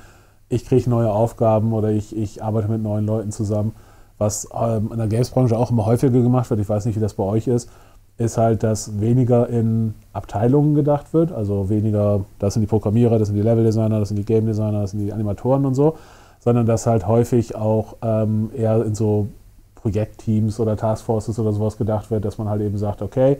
ich 0.48 0.66
kriege 0.66 0.88
neue 0.90 1.10
Aufgaben 1.10 1.72
oder 1.72 1.90
ich, 1.90 2.16
ich 2.16 2.42
arbeite 2.42 2.68
mit 2.68 2.82
neuen 2.82 3.06
Leuten 3.06 3.32
zusammen. 3.32 3.72
Was 4.18 4.48
ähm, 4.54 4.90
in 4.92 4.98
der 4.98 5.08
Games-Branche 5.08 5.56
auch 5.56 5.70
immer 5.70 5.86
häufiger 5.86 6.20
gemacht 6.20 6.50
wird, 6.50 6.60
ich 6.60 6.68
weiß 6.68 6.84
nicht, 6.84 6.96
wie 6.96 7.00
das 7.00 7.14
bei 7.14 7.24
euch 7.24 7.46
ist, 7.46 7.70
ist 8.18 8.36
halt, 8.36 8.62
dass 8.62 9.00
weniger 9.00 9.48
in 9.48 9.94
Abteilungen 10.12 10.74
gedacht 10.74 11.14
wird. 11.14 11.32
Also 11.32 11.70
weniger, 11.70 12.24
das 12.38 12.54
sind 12.54 12.60
die 12.60 12.66
Programmierer, 12.66 13.18
das 13.18 13.28
sind 13.28 13.36
die 13.36 13.42
Level-Designer, 13.42 13.98
das 13.98 14.08
sind 14.08 14.18
die 14.18 14.24
Game-Designer, 14.24 14.82
das 14.82 14.90
sind 14.90 15.00
die 15.00 15.12
Animatoren 15.12 15.64
und 15.64 15.74
so, 15.74 15.96
sondern 16.40 16.66
dass 16.66 16.86
halt 16.86 17.06
häufig 17.06 17.56
auch 17.56 17.96
ähm, 18.02 18.50
eher 18.54 18.84
in 18.84 18.94
so 18.94 19.28
Projektteams 19.76 20.60
oder 20.60 20.76
Taskforces 20.76 21.38
oder 21.38 21.52
sowas 21.52 21.76
gedacht 21.78 22.10
wird, 22.10 22.24
dass 22.24 22.38
man 22.38 22.48
halt 22.48 22.60
eben 22.60 22.78
sagt, 22.78 23.02
okay, 23.02 23.38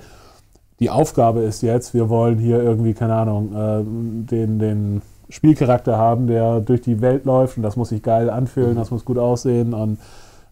die 0.83 0.91
Aufgabe 0.91 1.43
ist 1.43 1.63
jetzt, 1.63 1.95
wir 1.95 2.09
wollen 2.09 2.39
hier 2.39 2.61
irgendwie, 2.61 2.93
keine 2.93 3.15
Ahnung, 3.15 3.55
äh, 3.55 3.85
den, 4.29 4.59
den 4.59 5.03
Spielcharakter 5.29 5.97
haben, 5.97 6.27
der 6.27 6.59
durch 6.59 6.81
die 6.81 7.01
Welt 7.01 7.25
läuft 7.25 7.57
und 7.57 7.63
das 7.63 7.77
muss 7.77 7.91
sich 7.91 8.03
geil 8.03 8.29
anfühlen, 8.29 8.73
mhm. 8.73 8.79
das 8.79 8.91
muss 8.91 9.05
gut 9.05 9.17
aussehen 9.17 9.75
und 9.75 9.99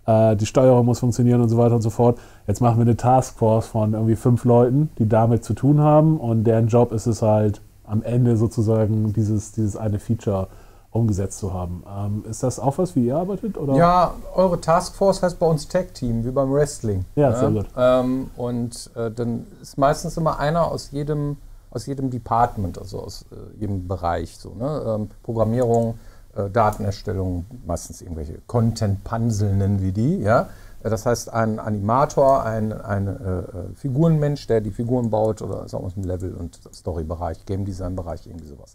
äh, 0.06 0.36
die 0.36 0.46
Steuerung 0.46 0.86
muss 0.86 1.00
funktionieren 1.00 1.40
und 1.40 1.48
so 1.48 1.58
weiter 1.58 1.74
und 1.74 1.82
so 1.82 1.90
fort. 1.90 2.20
Jetzt 2.46 2.60
machen 2.60 2.78
wir 2.78 2.82
eine 2.82 2.96
Taskforce 2.96 3.66
von 3.66 3.94
irgendwie 3.94 4.14
fünf 4.14 4.44
Leuten, 4.44 4.90
die 4.98 5.08
damit 5.08 5.42
zu 5.42 5.52
tun 5.52 5.80
haben 5.80 6.16
und 6.16 6.44
deren 6.44 6.68
Job 6.68 6.92
ist 6.92 7.06
es 7.06 7.22
halt 7.22 7.60
am 7.84 8.04
Ende 8.04 8.36
sozusagen 8.36 9.12
dieses, 9.12 9.50
dieses 9.50 9.76
eine 9.76 9.98
Feature 9.98 10.46
umgesetzt 10.92 11.38
zu 11.38 11.52
haben. 11.54 11.84
Ähm, 11.88 12.24
ist 12.28 12.42
das 12.42 12.58
auch 12.58 12.78
was, 12.78 12.96
wie 12.96 13.06
ihr 13.06 13.16
arbeitet? 13.16 13.56
Oder? 13.56 13.74
Ja, 13.74 14.14
eure 14.34 14.60
Taskforce 14.60 15.22
heißt 15.22 15.38
bei 15.38 15.46
uns 15.46 15.68
Tag 15.68 15.94
Team, 15.94 16.24
wie 16.24 16.30
beim 16.30 16.52
Wrestling. 16.52 17.04
Ja, 17.14 17.36
sehr 17.36 17.50
gut. 17.50 17.66
Ähm, 17.76 18.30
und 18.36 18.90
äh, 18.96 19.10
dann 19.10 19.46
ist 19.62 19.78
meistens 19.78 20.16
immer 20.16 20.40
einer 20.40 20.66
aus 20.66 20.90
jedem, 20.90 21.36
aus 21.70 21.86
jedem 21.86 22.10
Department, 22.10 22.76
also 22.78 23.00
aus 23.00 23.24
äh, 23.30 23.60
jedem 23.60 23.86
Bereich. 23.86 24.36
So, 24.36 24.54
ne? 24.54 24.82
ähm, 24.86 25.10
Programmierung, 25.22 25.94
äh, 26.34 26.50
Datenerstellung, 26.50 27.46
meistens 27.66 28.02
irgendwelche 28.02 28.38
Content-Pansel 28.48 29.54
nennen 29.54 29.80
wir 29.80 29.92
die. 29.92 30.18
Ja? 30.18 30.48
Äh, 30.82 30.90
das 30.90 31.06
heißt, 31.06 31.32
ein 31.32 31.60
Animator, 31.60 32.42
ein, 32.42 32.72
ein 32.72 33.06
äh, 33.06 33.10
äh, 33.10 33.44
Figurenmensch, 33.76 34.48
der 34.48 34.60
die 34.60 34.72
Figuren 34.72 35.10
baut 35.10 35.40
oder 35.40 35.64
ist 35.64 35.74
auch 35.74 35.84
aus 35.84 35.94
dem 35.94 36.02
Level- 36.02 36.34
und 36.34 36.58
Story-Bereich, 36.74 37.46
Game-Design-Bereich, 37.46 38.26
irgendwie 38.26 38.46
sowas. 38.46 38.74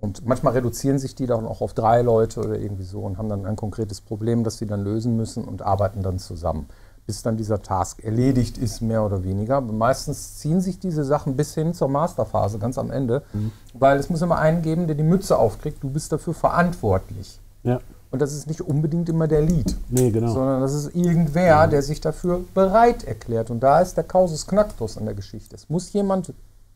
Und 0.00 0.26
manchmal 0.26 0.52
reduzieren 0.52 0.98
sich 0.98 1.14
die 1.14 1.26
dann 1.26 1.46
auch 1.46 1.60
auf 1.60 1.72
drei 1.72 2.02
Leute 2.02 2.40
oder 2.40 2.58
irgendwie 2.58 2.84
so 2.84 3.00
und 3.00 3.16
haben 3.16 3.28
dann 3.28 3.46
ein 3.46 3.56
konkretes 3.56 4.00
Problem, 4.00 4.44
das 4.44 4.58
sie 4.58 4.66
dann 4.66 4.84
lösen 4.84 5.16
müssen 5.16 5.44
und 5.44 5.62
arbeiten 5.62 6.02
dann 6.02 6.18
zusammen, 6.18 6.68
bis 7.06 7.22
dann 7.22 7.36
dieser 7.36 7.62
Task 7.62 8.04
erledigt 8.04 8.58
ist, 8.58 8.82
mehr 8.82 9.04
oder 9.04 9.24
weniger. 9.24 9.56
Aber 9.56 9.72
meistens 9.72 10.36
ziehen 10.36 10.60
sich 10.60 10.78
diese 10.78 11.02
Sachen 11.02 11.36
bis 11.36 11.54
hin 11.54 11.72
zur 11.72 11.88
Masterphase, 11.88 12.58
ganz 12.58 12.76
am 12.76 12.90
Ende, 12.90 13.22
mhm. 13.32 13.52
weil 13.72 13.98
es 13.98 14.10
muss 14.10 14.20
immer 14.20 14.38
einen 14.38 14.60
geben, 14.60 14.86
der 14.86 14.96
die 14.96 15.02
Mütze 15.02 15.38
aufkriegt, 15.38 15.82
du 15.82 15.88
bist 15.88 16.12
dafür 16.12 16.34
verantwortlich. 16.34 17.40
Ja. 17.62 17.80
Und 18.10 18.20
das 18.22 18.34
ist 18.34 18.46
nicht 18.46 18.60
unbedingt 18.60 19.08
immer 19.08 19.26
der 19.26 19.42
Lead, 19.42 19.76
nee, 19.88 20.10
genau. 20.10 20.32
sondern 20.32 20.60
das 20.60 20.74
ist 20.74 20.94
irgendwer, 20.94 21.46
ja. 21.46 21.66
der 21.66 21.82
sich 21.82 22.00
dafür 22.00 22.44
bereit 22.54 23.04
erklärt. 23.04 23.50
Und 23.50 23.60
da 23.60 23.80
ist 23.80 23.96
der 23.96 24.04
Kausus 24.04 24.46
Knacktus 24.46 24.96
an 24.96 25.06
der 25.06 25.14
Geschichte. 25.14 25.56
Es 25.56 25.68
muss 25.68 25.92
jemand 25.92 26.32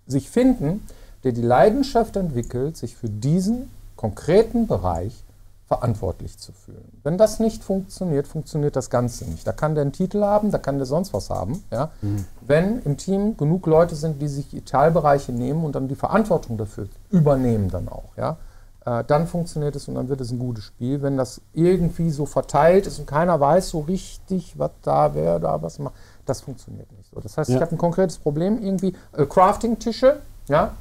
sich 0.07 0.29
finden, 0.29 0.83
der 1.25 1.33
die 1.33 1.43
Leidenschaft 1.43 2.17
entwickelt, 2.17 2.77
sich 2.77 2.97
für 2.97 3.09
diesen 3.09 3.71
konkreten 3.97 4.67
Bereich 4.67 5.25
verantwortlich 5.69 6.37
zu 6.37 6.50
fühlen. 6.50 6.99
Wenn 7.05 7.17
das 7.17 7.39
nicht 7.39 7.62
funktioniert, 7.62 8.27
funktioniert 8.27 8.75
das 8.75 8.91
Ganze 8.91 9.25
nicht. 9.27 9.47
Da 9.47 9.53
kann 9.53 9.77
der 9.77 9.83
einen 9.83 9.93
Titel 9.93 10.23
haben, 10.23 10.50
da 10.50 10.59
kann 10.59 10.79
der 10.79 10.87
sonst 10.87 11.12
was 11.15 11.31
haben. 11.31 11.62
Ja? 11.71 11.91
Mhm. 12.03 12.25
Wenn 12.41 12.83
im 12.83 12.97
Team 12.97 13.37
genug 13.37 13.67
Leute 13.67 13.95
sind, 13.95 14.21
die 14.21 14.27
sich 14.27 14.47
Teilbereiche 14.65 15.31
nehmen 15.31 15.65
und 15.65 15.77
dann 15.77 15.87
die 15.87 15.95
Verantwortung 15.95 16.57
dafür 16.59 16.89
übernehmen 17.11 17.71
dann 17.71 17.89
auch, 17.89 18.17
ja? 18.17 18.37
äh, 18.85 19.05
dann 19.05 19.29
funktioniert 19.29 19.77
es 19.77 19.87
und 19.87 19.95
dann 19.95 20.09
wird 20.09 20.21
es 20.21 20.33
ein 20.33 20.41
gutes 20.41 20.65
Spiel. 20.65 21.03
Wenn 21.03 21.17
das 21.17 21.41
irgendwie 21.53 22.11
so 22.11 22.27
verteilt 22.27 22.89
ist 22.89 22.99
und 22.99 23.07
keiner 23.07 23.39
weiß 23.39 23.69
so 23.69 23.81
richtig, 23.81 24.59
was 24.59 24.73
da, 24.83 25.15
wer 25.15 25.39
da 25.39 25.62
was 25.62 25.79
macht, 25.79 25.95
das 26.27 26.41
funktioniert 26.41 26.91
nicht 26.99 27.09
so. 27.15 27.21
Das 27.21 27.37
heißt, 27.37 27.49
Ja. 27.49 27.57
ich 27.57 27.62
habe 27.62 27.73
ein 27.77 27.79
konkretes 27.79 28.19
Problem 28.19 28.61
irgendwie. 28.61 28.95
Äh, 29.17 29.25
Crafting-Tische, 29.25 30.17
ja. 30.49 30.73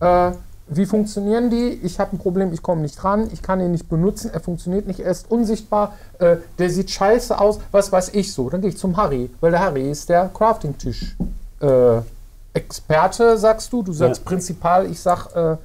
Äh, 0.00 0.32
wie 0.66 0.86
funktionieren 0.86 1.50
die? 1.50 1.78
Ich 1.82 2.00
habe 2.00 2.16
ein 2.16 2.18
Problem, 2.18 2.52
ich 2.52 2.62
komme 2.62 2.80
nicht 2.80 3.02
ran, 3.04 3.28
ich 3.32 3.42
kann 3.42 3.60
ihn 3.60 3.72
nicht 3.72 3.88
benutzen, 3.88 4.30
er 4.32 4.40
funktioniert 4.40 4.86
nicht, 4.86 5.00
er 5.00 5.10
ist 5.10 5.30
unsichtbar, 5.30 5.92
äh, 6.18 6.36
der 6.58 6.70
sieht 6.70 6.90
scheiße 6.90 7.38
aus, 7.38 7.60
was 7.70 7.92
weiß 7.92 8.10
ich 8.14 8.32
so. 8.32 8.48
Dann 8.48 8.62
gehe 8.62 8.70
ich 8.70 8.78
zum 8.78 8.96
Harry, 8.96 9.30
weil 9.40 9.50
der 9.50 9.60
Harry 9.60 9.90
ist 9.90 10.08
der 10.08 10.30
Crafting-Tisch. 10.32 11.16
Äh, 11.60 12.00
Experte, 12.54 13.36
sagst 13.36 13.72
du, 13.72 13.82
du 13.82 13.92
sagst 13.92 14.22
Ja. 14.22 14.28
Prinzipal, 14.28 14.86
ich 14.86 15.00
sag 15.00 15.34
äh, 15.34 15.56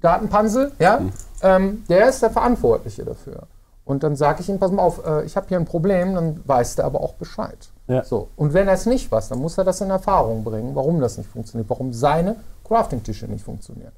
Datenpansel, 0.00 0.72
ja, 0.78 1.00
ähm, 1.42 1.84
der 1.88 2.08
ist 2.08 2.22
der 2.22 2.30
Verantwortliche 2.30 3.04
dafür. 3.04 3.42
Und 3.84 4.02
dann 4.02 4.16
sage 4.16 4.40
ich 4.40 4.48
ihm, 4.48 4.58
pass 4.58 4.72
mal 4.72 4.82
auf, 4.82 5.06
äh, 5.06 5.24
ich 5.24 5.36
habe 5.36 5.46
hier 5.48 5.58
ein 5.58 5.64
Problem, 5.64 6.14
dann 6.14 6.40
weiß 6.44 6.76
der 6.76 6.86
aber 6.86 7.00
auch 7.00 7.14
Bescheid. 7.14 7.58
Ja. 7.86 8.02
So. 8.02 8.28
Und 8.36 8.52
wenn 8.52 8.66
er 8.66 8.74
es 8.74 8.86
nicht 8.86 9.12
weiß, 9.12 9.28
dann 9.28 9.38
muss 9.38 9.56
er 9.58 9.64
das 9.64 9.80
in 9.80 9.90
Erfahrung 9.90 10.42
bringen, 10.42 10.74
warum 10.74 11.00
das 11.00 11.18
nicht 11.18 11.30
funktioniert, 11.30 11.70
warum 11.70 11.92
seine 11.92 12.36
Crafting-Tische 12.66 13.26
nicht 13.26 13.44
funktionieren. 13.44 13.92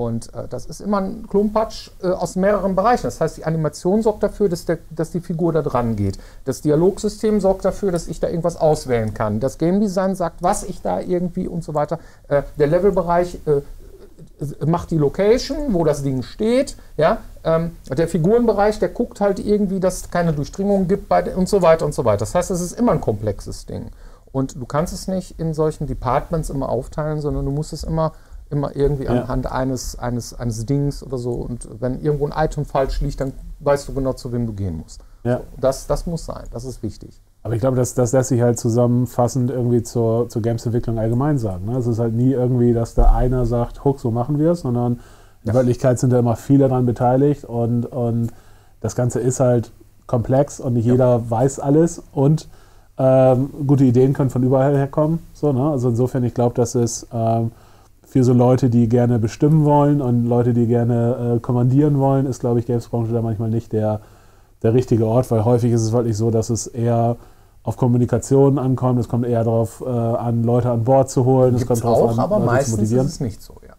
Und 0.00 0.32
äh, 0.32 0.48
das 0.48 0.64
ist 0.64 0.80
immer 0.80 1.02
ein 1.02 1.26
Klumpatsch 1.28 1.90
äh, 2.02 2.06
aus 2.06 2.34
mehreren 2.34 2.74
Bereichen. 2.74 3.02
Das 3.02 3.20
heißt, 3.20 3.36
die 3.36 3.44
Animation 3.44 4.02
sorgt 4.02 4.22
dafür, 4.22 4.48
dass, 4.48 4.64
der, 4.64 4.78
dass 4.90 5.10
die 5.10 5.20
Figur 5.20 5.52
da 5.52 5.60
dran 5.60 5.94
geht. 5.94 6.18
Das 6.46 6.62
Dialogsystem 6.62 7.38
sorgt 7.40 7.66
dafür, 7.66 7.92
dass 7.92 8.08
ich 8.08 8.18
da 8.18 8.28
irgendwas 8.28 8.56
auswählen 8.56 9.12
kann. 9.12 9.40
Das 9.40 9.58
Game 9.58 9.78
Design 9.78 10.14
sagt, 10.14 10.42
was 10.42 10.62
ich 10.62 10.80
da 10.80 11.00
irgendwie 11.00 11.46
und 11.46 11.62
so 11.62 11.74
weiter. 11.74 11.98
Äh, 12.28 12.44
der 12.58 12.68
Levelbereich 12.68 13.40
äh, 13.46 13.60
macht 14.64 14.90
die 14.90 14.96
Location, 14.96 15.74
wo 15.74 15.84
das 15.84 16.02
Ding 16.02 16.22
steht. 16.22 16.76
Ja? 16.96 17.18
Ähm, 17.44 17.76
der 17.86 18.08
Figurenbereich, 18.08 18.78
der 18.78 18.88
guckt 18.88 19.20
halt 19.20 19.38
irgendwie, 19.38 19.80
dass 19.80 19.96
es 20.02 20.10
keine 20.10 20.32
Durchdringung 20.32 20.88
gibt 20.88 21.10
bei, 21.10 21.34
und 21.34 21.48
so 21.48 21.60
weiter 21.60 21.84
und 21.84 21.94
so 21.94 22.06
weiter. 22.06 22.20
Das 22.20 22.34
heißt, 22.34 22.50
es 22.50 22.62
ist 22.62 22.78
immer 22.78 22.92
ein 22.92 23.02
komplexes 23.02 23.66
Ding. 23.66 23.90
Und 24.32 24.56
du 24.60 24.66
kannst 24.66 24.92
es 24.92 25.08
nicht 25.08 25.38
in 25.40 25.54
solchen 25.54 25.86
Departments 25.86 26.50
immer 26.50 26.68
aufteilen, 26.68 27.20
sondern 27.20 27.44
du 27.44 27.50
musst 27.50 27.72
es 27.72 27.82
immer, 27.84 28.12
immer 28.48 28.74
irgendwie 28.76 29.04
Ja. 29.04 29.10
anhand 29.22 29.50
eines, 29.50 29.98
eines, 29.98 30.34
eines 30.34 30.66
Dings 30.66 31.02
oder 31.02 31.18
so. 31.18 31.32
Und 31.32 31.68
wenn 31.80 32.00
irgendwo 32.00 32.28
ein 32.28 32.44
Item 32.44 32.64
falsch 32.64 33.00
liegt, 33.00 33.20
dann 33.20 33.32
weißt 33.60 33.88
du 33.88 33.94
genau, 33.94 34.12
zu 34.12 34.32
wem 34.32 34.46
du 34.46 34.52
gehen 34.52 34.78
musst. 34.78 35.00
Ja. 35.24 35.40
Das, 35.60 35.86
das 35.86 36.06
muss 36.06 36.24
sein, 36.26 36.44
das 36.52 36.64
ist 36.64 36.82
wichtig. 36.82 37.20
Aber 37.42 37.54
ich 37.54 37.60
glaube, 37.60 37.76
das, 37.76 37.94
das 37.94 38.12
lässt 38.12 38.28
sich 38.28 38.42
halt 38.42 38.58
zusammenfassend 38.58 39.50
irgendwie 39.50 39.82
zur, 39.82 40.28
zur 40.28 40.42
Games-Entwicklung 40.42 40.98
allgemein 40.98 41.38
sagen. 41.38 41.66
Ne? 41.66 41.78
Es 41.78 41.86
ist 41.86 41.98
halt 41.98 42.12
nie 42.14 42.32
irgendwie, 42.32 42.72
dass 42.74 42.94
da 42.94 43.12
einer 43.12 43.46
sagt, 43.46 43.84
huck, 43.84 43.98
so 43.98 44.10
machen 44.10 44.38
wir 44.38 44.52
es, 44.52 44.60
sondern 44.60 45.00
in 45.44 45.54
Wirklichkeit 45.54 45.98
sind 45.98 46.12
da 46.12 46.18
immer 46.18 46.36
viele 46.36 46.68
daran 46.68 46.84
beteiligt 46.84 47.44
und, 47.46 47.86
und 47.86 48.28
das 48.82 48.94
Ganze 48.94 49.20
ist 49.20 49.40
halt 49.40 49.72
komplex 50.06 50.60
und 50.60 50.74
nicht 50.74 50.84
jeder 50.84 51.30
weiß 51.30 51.60
alles 51.60 52.02
und 52.12 52.48
ähm, 53.02 53.48
gute 53.66 53.84
Ideen 53.84 54.12
können 54.12 54.28
von 54.28 54.42
überall 54.42 54.76
herkommen. 54.76 55.20
So, 55.32 55.52
ne? 55.52 55.70
Also 55.70 55.88
insofern, 55.88 56.22
ich 56.22 56.34
glaube, 56.34 56.54
dass 56.54 56.74
es 56.74 57.06
ähm, 57.14 57.50
für 58.04 58.22
so 58.24 58.34
Leute, 58.34 58.68
die 58.68 58.88
gerne 58.88 59.18
bestimmen 59.18 59.64
wollen 59.64 60.02
und 60.02 60.26
Leute, 60.26 60.52
die 60.52 60.66
gerne 60.66 61.36
äh, 61.36 61.40
kommandieren 61.40 61.98
wollen, 61.98 62.26
ist, 62.26 62.40
glaube 62.40 62.60
ich, 62.60 62.66
Games-Branche 62.66 63.12
da 63.12 63.22
manchmal 63.22 63.48
nicht 63.48 63.72
der, 63.72 64.00
der 64.62 64.74
richtige 64.74 65.06
Ort, 65.06 65.30
weil 65.30 65.46
häufig 65.46 65.72
ist 65.72 65.80
es 65.80 65.92
wirklich 65.92 66.16
so, 66.16 66.30
dass 66.30 66.50
es 66.50 66.66
eher 66.66 67.16
auf 67.62 67.78
Kommunikation 67.78 68.58
ankommt, 68.58 68.98
es 69.00 69.08
kommt 69.08 69.26
eher 69.26 69.44
darauf 69.44 69.82
äh, 69.86 69.88
an, 69.88 70.44
Leute 70.44 70.70
an 70.70 70.84
Bord 70.84 71.08
zu 71.08 71.24
holen, 71.24 71.54
es 71.54 71.66
Gibt's 71.66 71.80
kommt 71.80 71.84
darauf 71.84 72.10
an, 72.12 72.18
aber 72.18 72.36
Leute 72.36 72.46
zu 72.46 72.52
meistens 72.52 72.74
ist 72.74 72.80
motivieren. 72.80 73.06
es 73.06 73.20
nicht 73.20 73.42
so, 73.42 73.54
ja. 73.66 73.69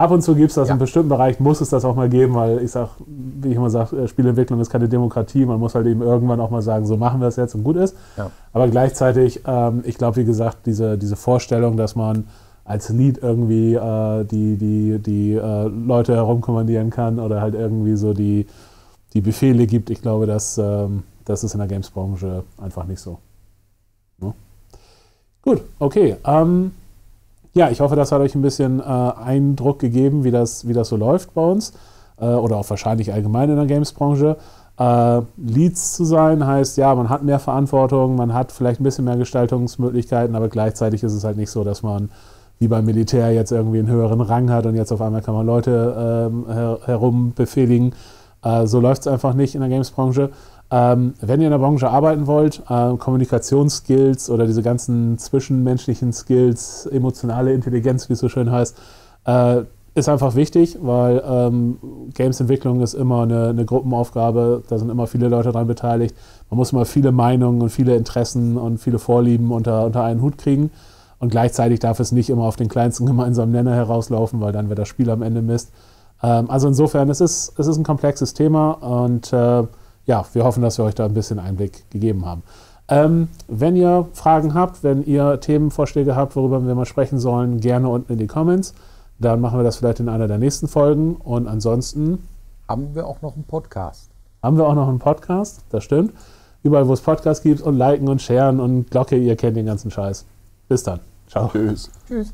Ab 0.00 0.12
und 0.12 0.22
zu 0.22 0.36
gibt 0.36 0.50
es 0.50 0.54
das 0.54 0.68
Ja. 0.68 0.74
in 0.74 0.78
bestimmten 0.78 1.08
Bereich, 1.08 1.40
muss 1.40 1.60
es 1.60 1.70
das 1.70 1.84
auch 1.84 1.96
mal 1.96 2.08
geben, 2.08 2.34
weil 2.34 2.62
ich 2.62 2.70
sage, 2.70 2.90
wie 3.06 3.48
ich 3.48 3.56
immer 3.56 3.68
sage, 3.68 3.96
äh, 3.96 4.06
Spielentwicklung 4.08 4.60
ist 4.60 4.70
keine 4.70 4.88
Demokratie, 4.88 5.44
man 5.44 5.58
muss 5.58 5.74
halt 5.74 5.88
eben 5.88 6.02
irgendwann 6.02 6.40
auch 6.40 6.50
mal 6.50 6.62
sagen, 6.62 6.86
so 6.86 6.96
machen 6.96 7.20
wir 7.20 7.26
es 7.26 7.34
jetzt 7.34 7.56
und 7.56 7.64
gut 7.64 7.76
ist. 7.76 7.96
Ja. 8.16 8.30
Aber 8.52 8.68
gleichzeitig, 8.68 9.40
ähm, 9.44 9.82
ich 9.84 9.98
glaube, 9.98 10.18
wie 10.18 10.24
gesagt, 10.24 10.66
diese, 10.66 10.96
diese 10.96 11.16
Vorstellung, 11.16 11.76
dass 11.76 11.96
man 11.96 12.28
als 12.64 12.90
Lead 12.90 13.18
irgendwie 13.20 13.74
äh, 13.74 14.24
die, 14.24 14.56
die, 14.56 14.98
die 15.00 15.32
äh, 15.34 15.66
Leute 15.66 16.14
herumkommandieren 16.14 16.90
kann 16.90 17.18
oder 17.18 17.40
halt 17.40 17.54
irgendwie 17.54 17.96
so 17.96 18.14
die, 18.14 18.46
die 19.14 19.20
Befehle 19.20 19.66
gibt, 19.66 19.90
ich 19.90 20.00
glaube, 20.00 20.26
das, 20.26 20.58
ähm, 20.58 21.02
das 21.24 21.42
ist 21.42 21.54
in 21.54 21.58
der 21.58 21.66
Games-Branche 21.66 22.44
einfach 22.62 22.84
nicht 22.84 23.00
so. 23.00 23.18
Ne? 24.20 24.32
Gut, 25.42 25.62
okay. 25.80 26.16
Ähm, 26.24 26.70
ja, 27.54 27.70
ich 27.70 27.80
hoffe, 27.80 27.96
das 27.96 28.12
hat 28.12 28.20
euch 28.20 28.34
ein 28.34 28.42
bisschen 28.42 28.80
äh, 28.80 28.82
Eindruck 28.82 29.78
gegeben, 29.78 30.24
wie 30.24 30.30
das, 30.30 30.68
wie 30.68 30.72
das 30.72 30.88
so 30.88 30.96
läuft 30.96 31.34
bei 31.34 31.42
uns 31.42 31.72
äh, 32.20 32.26
oder 32.26 32.56
auch 32.56 32.70
wahrscheinlich 32.70 33.12
allgemein 33.12 33.50
in 33.50 33.56
der 33.56 33.66
Games-Branche. 33.66 34.36
Äh, 34.78 35.20
Leads 35.36 35.94
zu 35.94 36.04
sein 36.04 36.46
heißt, 36.46 36.76
ja, 36.76 36.94
man 36.94 37.08
hat 37.08 37.22
mehr 37.24 37.38
Verantwortung, 37.40 38.14
man 38.16 38.32
hat 38.32 38.52
vielleicht 38.52 38.80
ein 38.80 38.84
bisschen 38.84 39.04
mehr 39.04 39.16
Gestaltungsmöglichkeiten, 39.16 40.36
aber 40.36 40.48
gleichzeitig 40.48 41.02
ist 41.02 41.14
es 41.14 41.24
halt 41.24 41.36
nicht 41.36 41.50
so, 41.50 41.64
dass 41.64 41.82
man 41.82 42.10
wie 42.60 42.68
beim 42.68 42.84
Militär 42.84 43.32
jetzt 43.32 43.52
irgendwie 43.52 43.78
einen 43.78 43.88
höheren 43.88 44.20
Rang 44.20 44.50
hat 44.50 44.66
und 44.66 44.74
jetzt 44.74 44.92
auf 44.92 45.00
einmal 45.00 45.22
kann 45.22 45.34
man 45.34 45.46
Leute 45.46 46.28
ähm, 46.30 46.46
her 46.52 46.78
herum 46.84 47.32
befehligen. 47.34 47.92
Äh, 48.42 48.66
so 48.66 48.80
läuft 48.80 49.02
es 49.02 49.06
einfach 49.06 49.34
nicht 49.34 49.54
in 49.54 49.60
der 49.60 49.70
Games-Branche. 49.70 50.30
Ähm, 50.70 51.14
wenn 51.20 51.40
ihr 51.40 51.46
in 51.46 51.52
der 51.52 51.58
Branche 51.58 51.88
arbeiten 51.88 52.26
wollt, 52.26 52.62
äh, 52.68 52.96
Kommunikationsskills 52.96 54.28
oder 54.28 54.46
diese 54.46 54.62
ganzen 54.62 55.16
zwischenmenschlichen 55.16 56.12
Skills, 56.12 56.86
emotionale 56.86 57.54
Intelligenz, 57.54 58.08
wie 58.08 58.12
es 58.12 58.18
so 58.18 58.28
schön 58.28 58.50
heißt, 58.50 58.76
äh, 59.24 59.62
ist 59.94 60.08
einfach 60.08 60.34
wichtig, 60.34 60.78
weil 60.80 61.22
ähm, 61.26 61.78
Games-Entwicklung 62.14 62.82
ist 62.82 62.94
immer 62.94 63.22
eine, 63.22 63.48
eine 63.48 63.64
Gruppenaufgabe, 63.64 64.62
da 64.68 64.78
sind 64.78 64.90
immer 64.90 65.06
viele 65.06 65.28
Leute 65.28 65.52
daran 65.52 65.66
beteiligt. 65.66 66.14
Man 66.50 66.58
muss 66.58 66.72
immer 66.72 66.84
viele 66.84 67.12
Meinungen 67.12 67.62
und 67.62 67.70
viele 67.70 67.96
Interessen 67.96 68.56
und 68.56 68.78
viele 68.78 68.98
Vorlieben 68.98 69.50
unter, 69.50 69.86
unter 69.86 70.04
einen 70.04 70.22
Hut 70.22 70.38
kriegen. 70.38 70.70
Und 71.18 71.30
gleichzeitig 71.30 71.80
darf 71.80 71.98
es 71.98 72.12
nicht 72.12 72.30
immer 72.30 72.44
auf 72.44 72.56
den 72.56 72.68
kleinsten 72.68 73.06
gemeinsamen 73.06 73.50
Nenner 73.50 73.74
herauslaufen, 73.74 74.40
weil 74.40 74.52
dann 74.52 74.68
wird 74.68 74.78
das 74.78 74.88
Spiel 74.88 75.10
am 75.10 75.22
Ende 75.22 75.42
Mist. 75.42 75.72
Ähm, 76.22 76.48
also 76.48 76.68
insofern, 76.68 77.10
es 77.10 77.20
ist, 77.20 77.58
es 77.58 77.66
ist 77.66 77.76
ein 77.76 77.84
komplexes 77.84 78.34
Thema 78.34 78.72
und 78.72 79.32
äh, 79.32 79.64
ja, 80.08 80.24
wir 80.32 80.42
hoffen, 80.42 80.62
dass 80.62 80.78
wir 80.78 80.84
euch 80.84 80.96
da 80.96 81.04
ein 81.04 81.14
bisschen 81.14 81.38
Einblick 81.38 81.88
gegeben 81.90 82.24
haben. 82.26 82.42
Ähm, 82.88 83.28
wenn 83.46 83.76
ihr 83.76 84.08
Fragen 84.14 84.54
habt, 84.54 84.82
wenn 84.82 85.04
ihr 85.04 85.38
Themenvorschläge 85.38 86.16
habt, 86.16 86.34
worüber 86.34 86.66
wir 86.66 86.74
mal 86.74 86.86
sprechen 86.86 87.18
sollen, 87.20 87.60
gerne 87.60 87.88
unten 87.88 88.14
in 88.14 88.18
die 88.18 88.26
Comments. 88.26 88.72
Dann 89.18 89.40
machen 89.40 89.58
wir 89.58 89.64
das 89.64 89.76
vielleicht 89.76 90.00
in 90.00 90.08
einer 90.08 90.26
der 90.26 90.38
nächsten 90.38 90.66
Folgen. 90.66 91.16
Und 91.16 91.46
ansonsten 91.46 92.26
Haben 92.66 92.94
wir 92.94 93.06
auch 93.06 93.20
noch 93.20 93.34
einen 93.34 93.44
Podcast. 93.44 94.10
haben 94.42 94.56
wir 94.56 94.66
auch 94.66 94.74
noch 94.74 94.88
einen 94.88 94.98
Podcast, 95.00 95.60
das 95.70 95.84
stimmt. 95.84 96.12
Überall, 96.62 96.88
wo 96.88 96.94
es 96.94 97.00
Podcasts 97.02 97.42
gibt 97.42 97.60
und 97.60 97.76
liken 97.76 98.08
und 98.08 98.22
sharen 98.22 98.58
und 98.60 98.90
Glocke, 98.90 99.16
ihr 99.16 99.36
kennt 99.36 99.56
den 99.56 99.66
ganzen 99.66 99.90
Scheiß. 99.90 100.24
Bis 100.68 100.82
dann. 100.82 101.00
Ciao. 101.28 101.48
Tschüss. 101.52 101.90
Tschüss. 102.08 102.32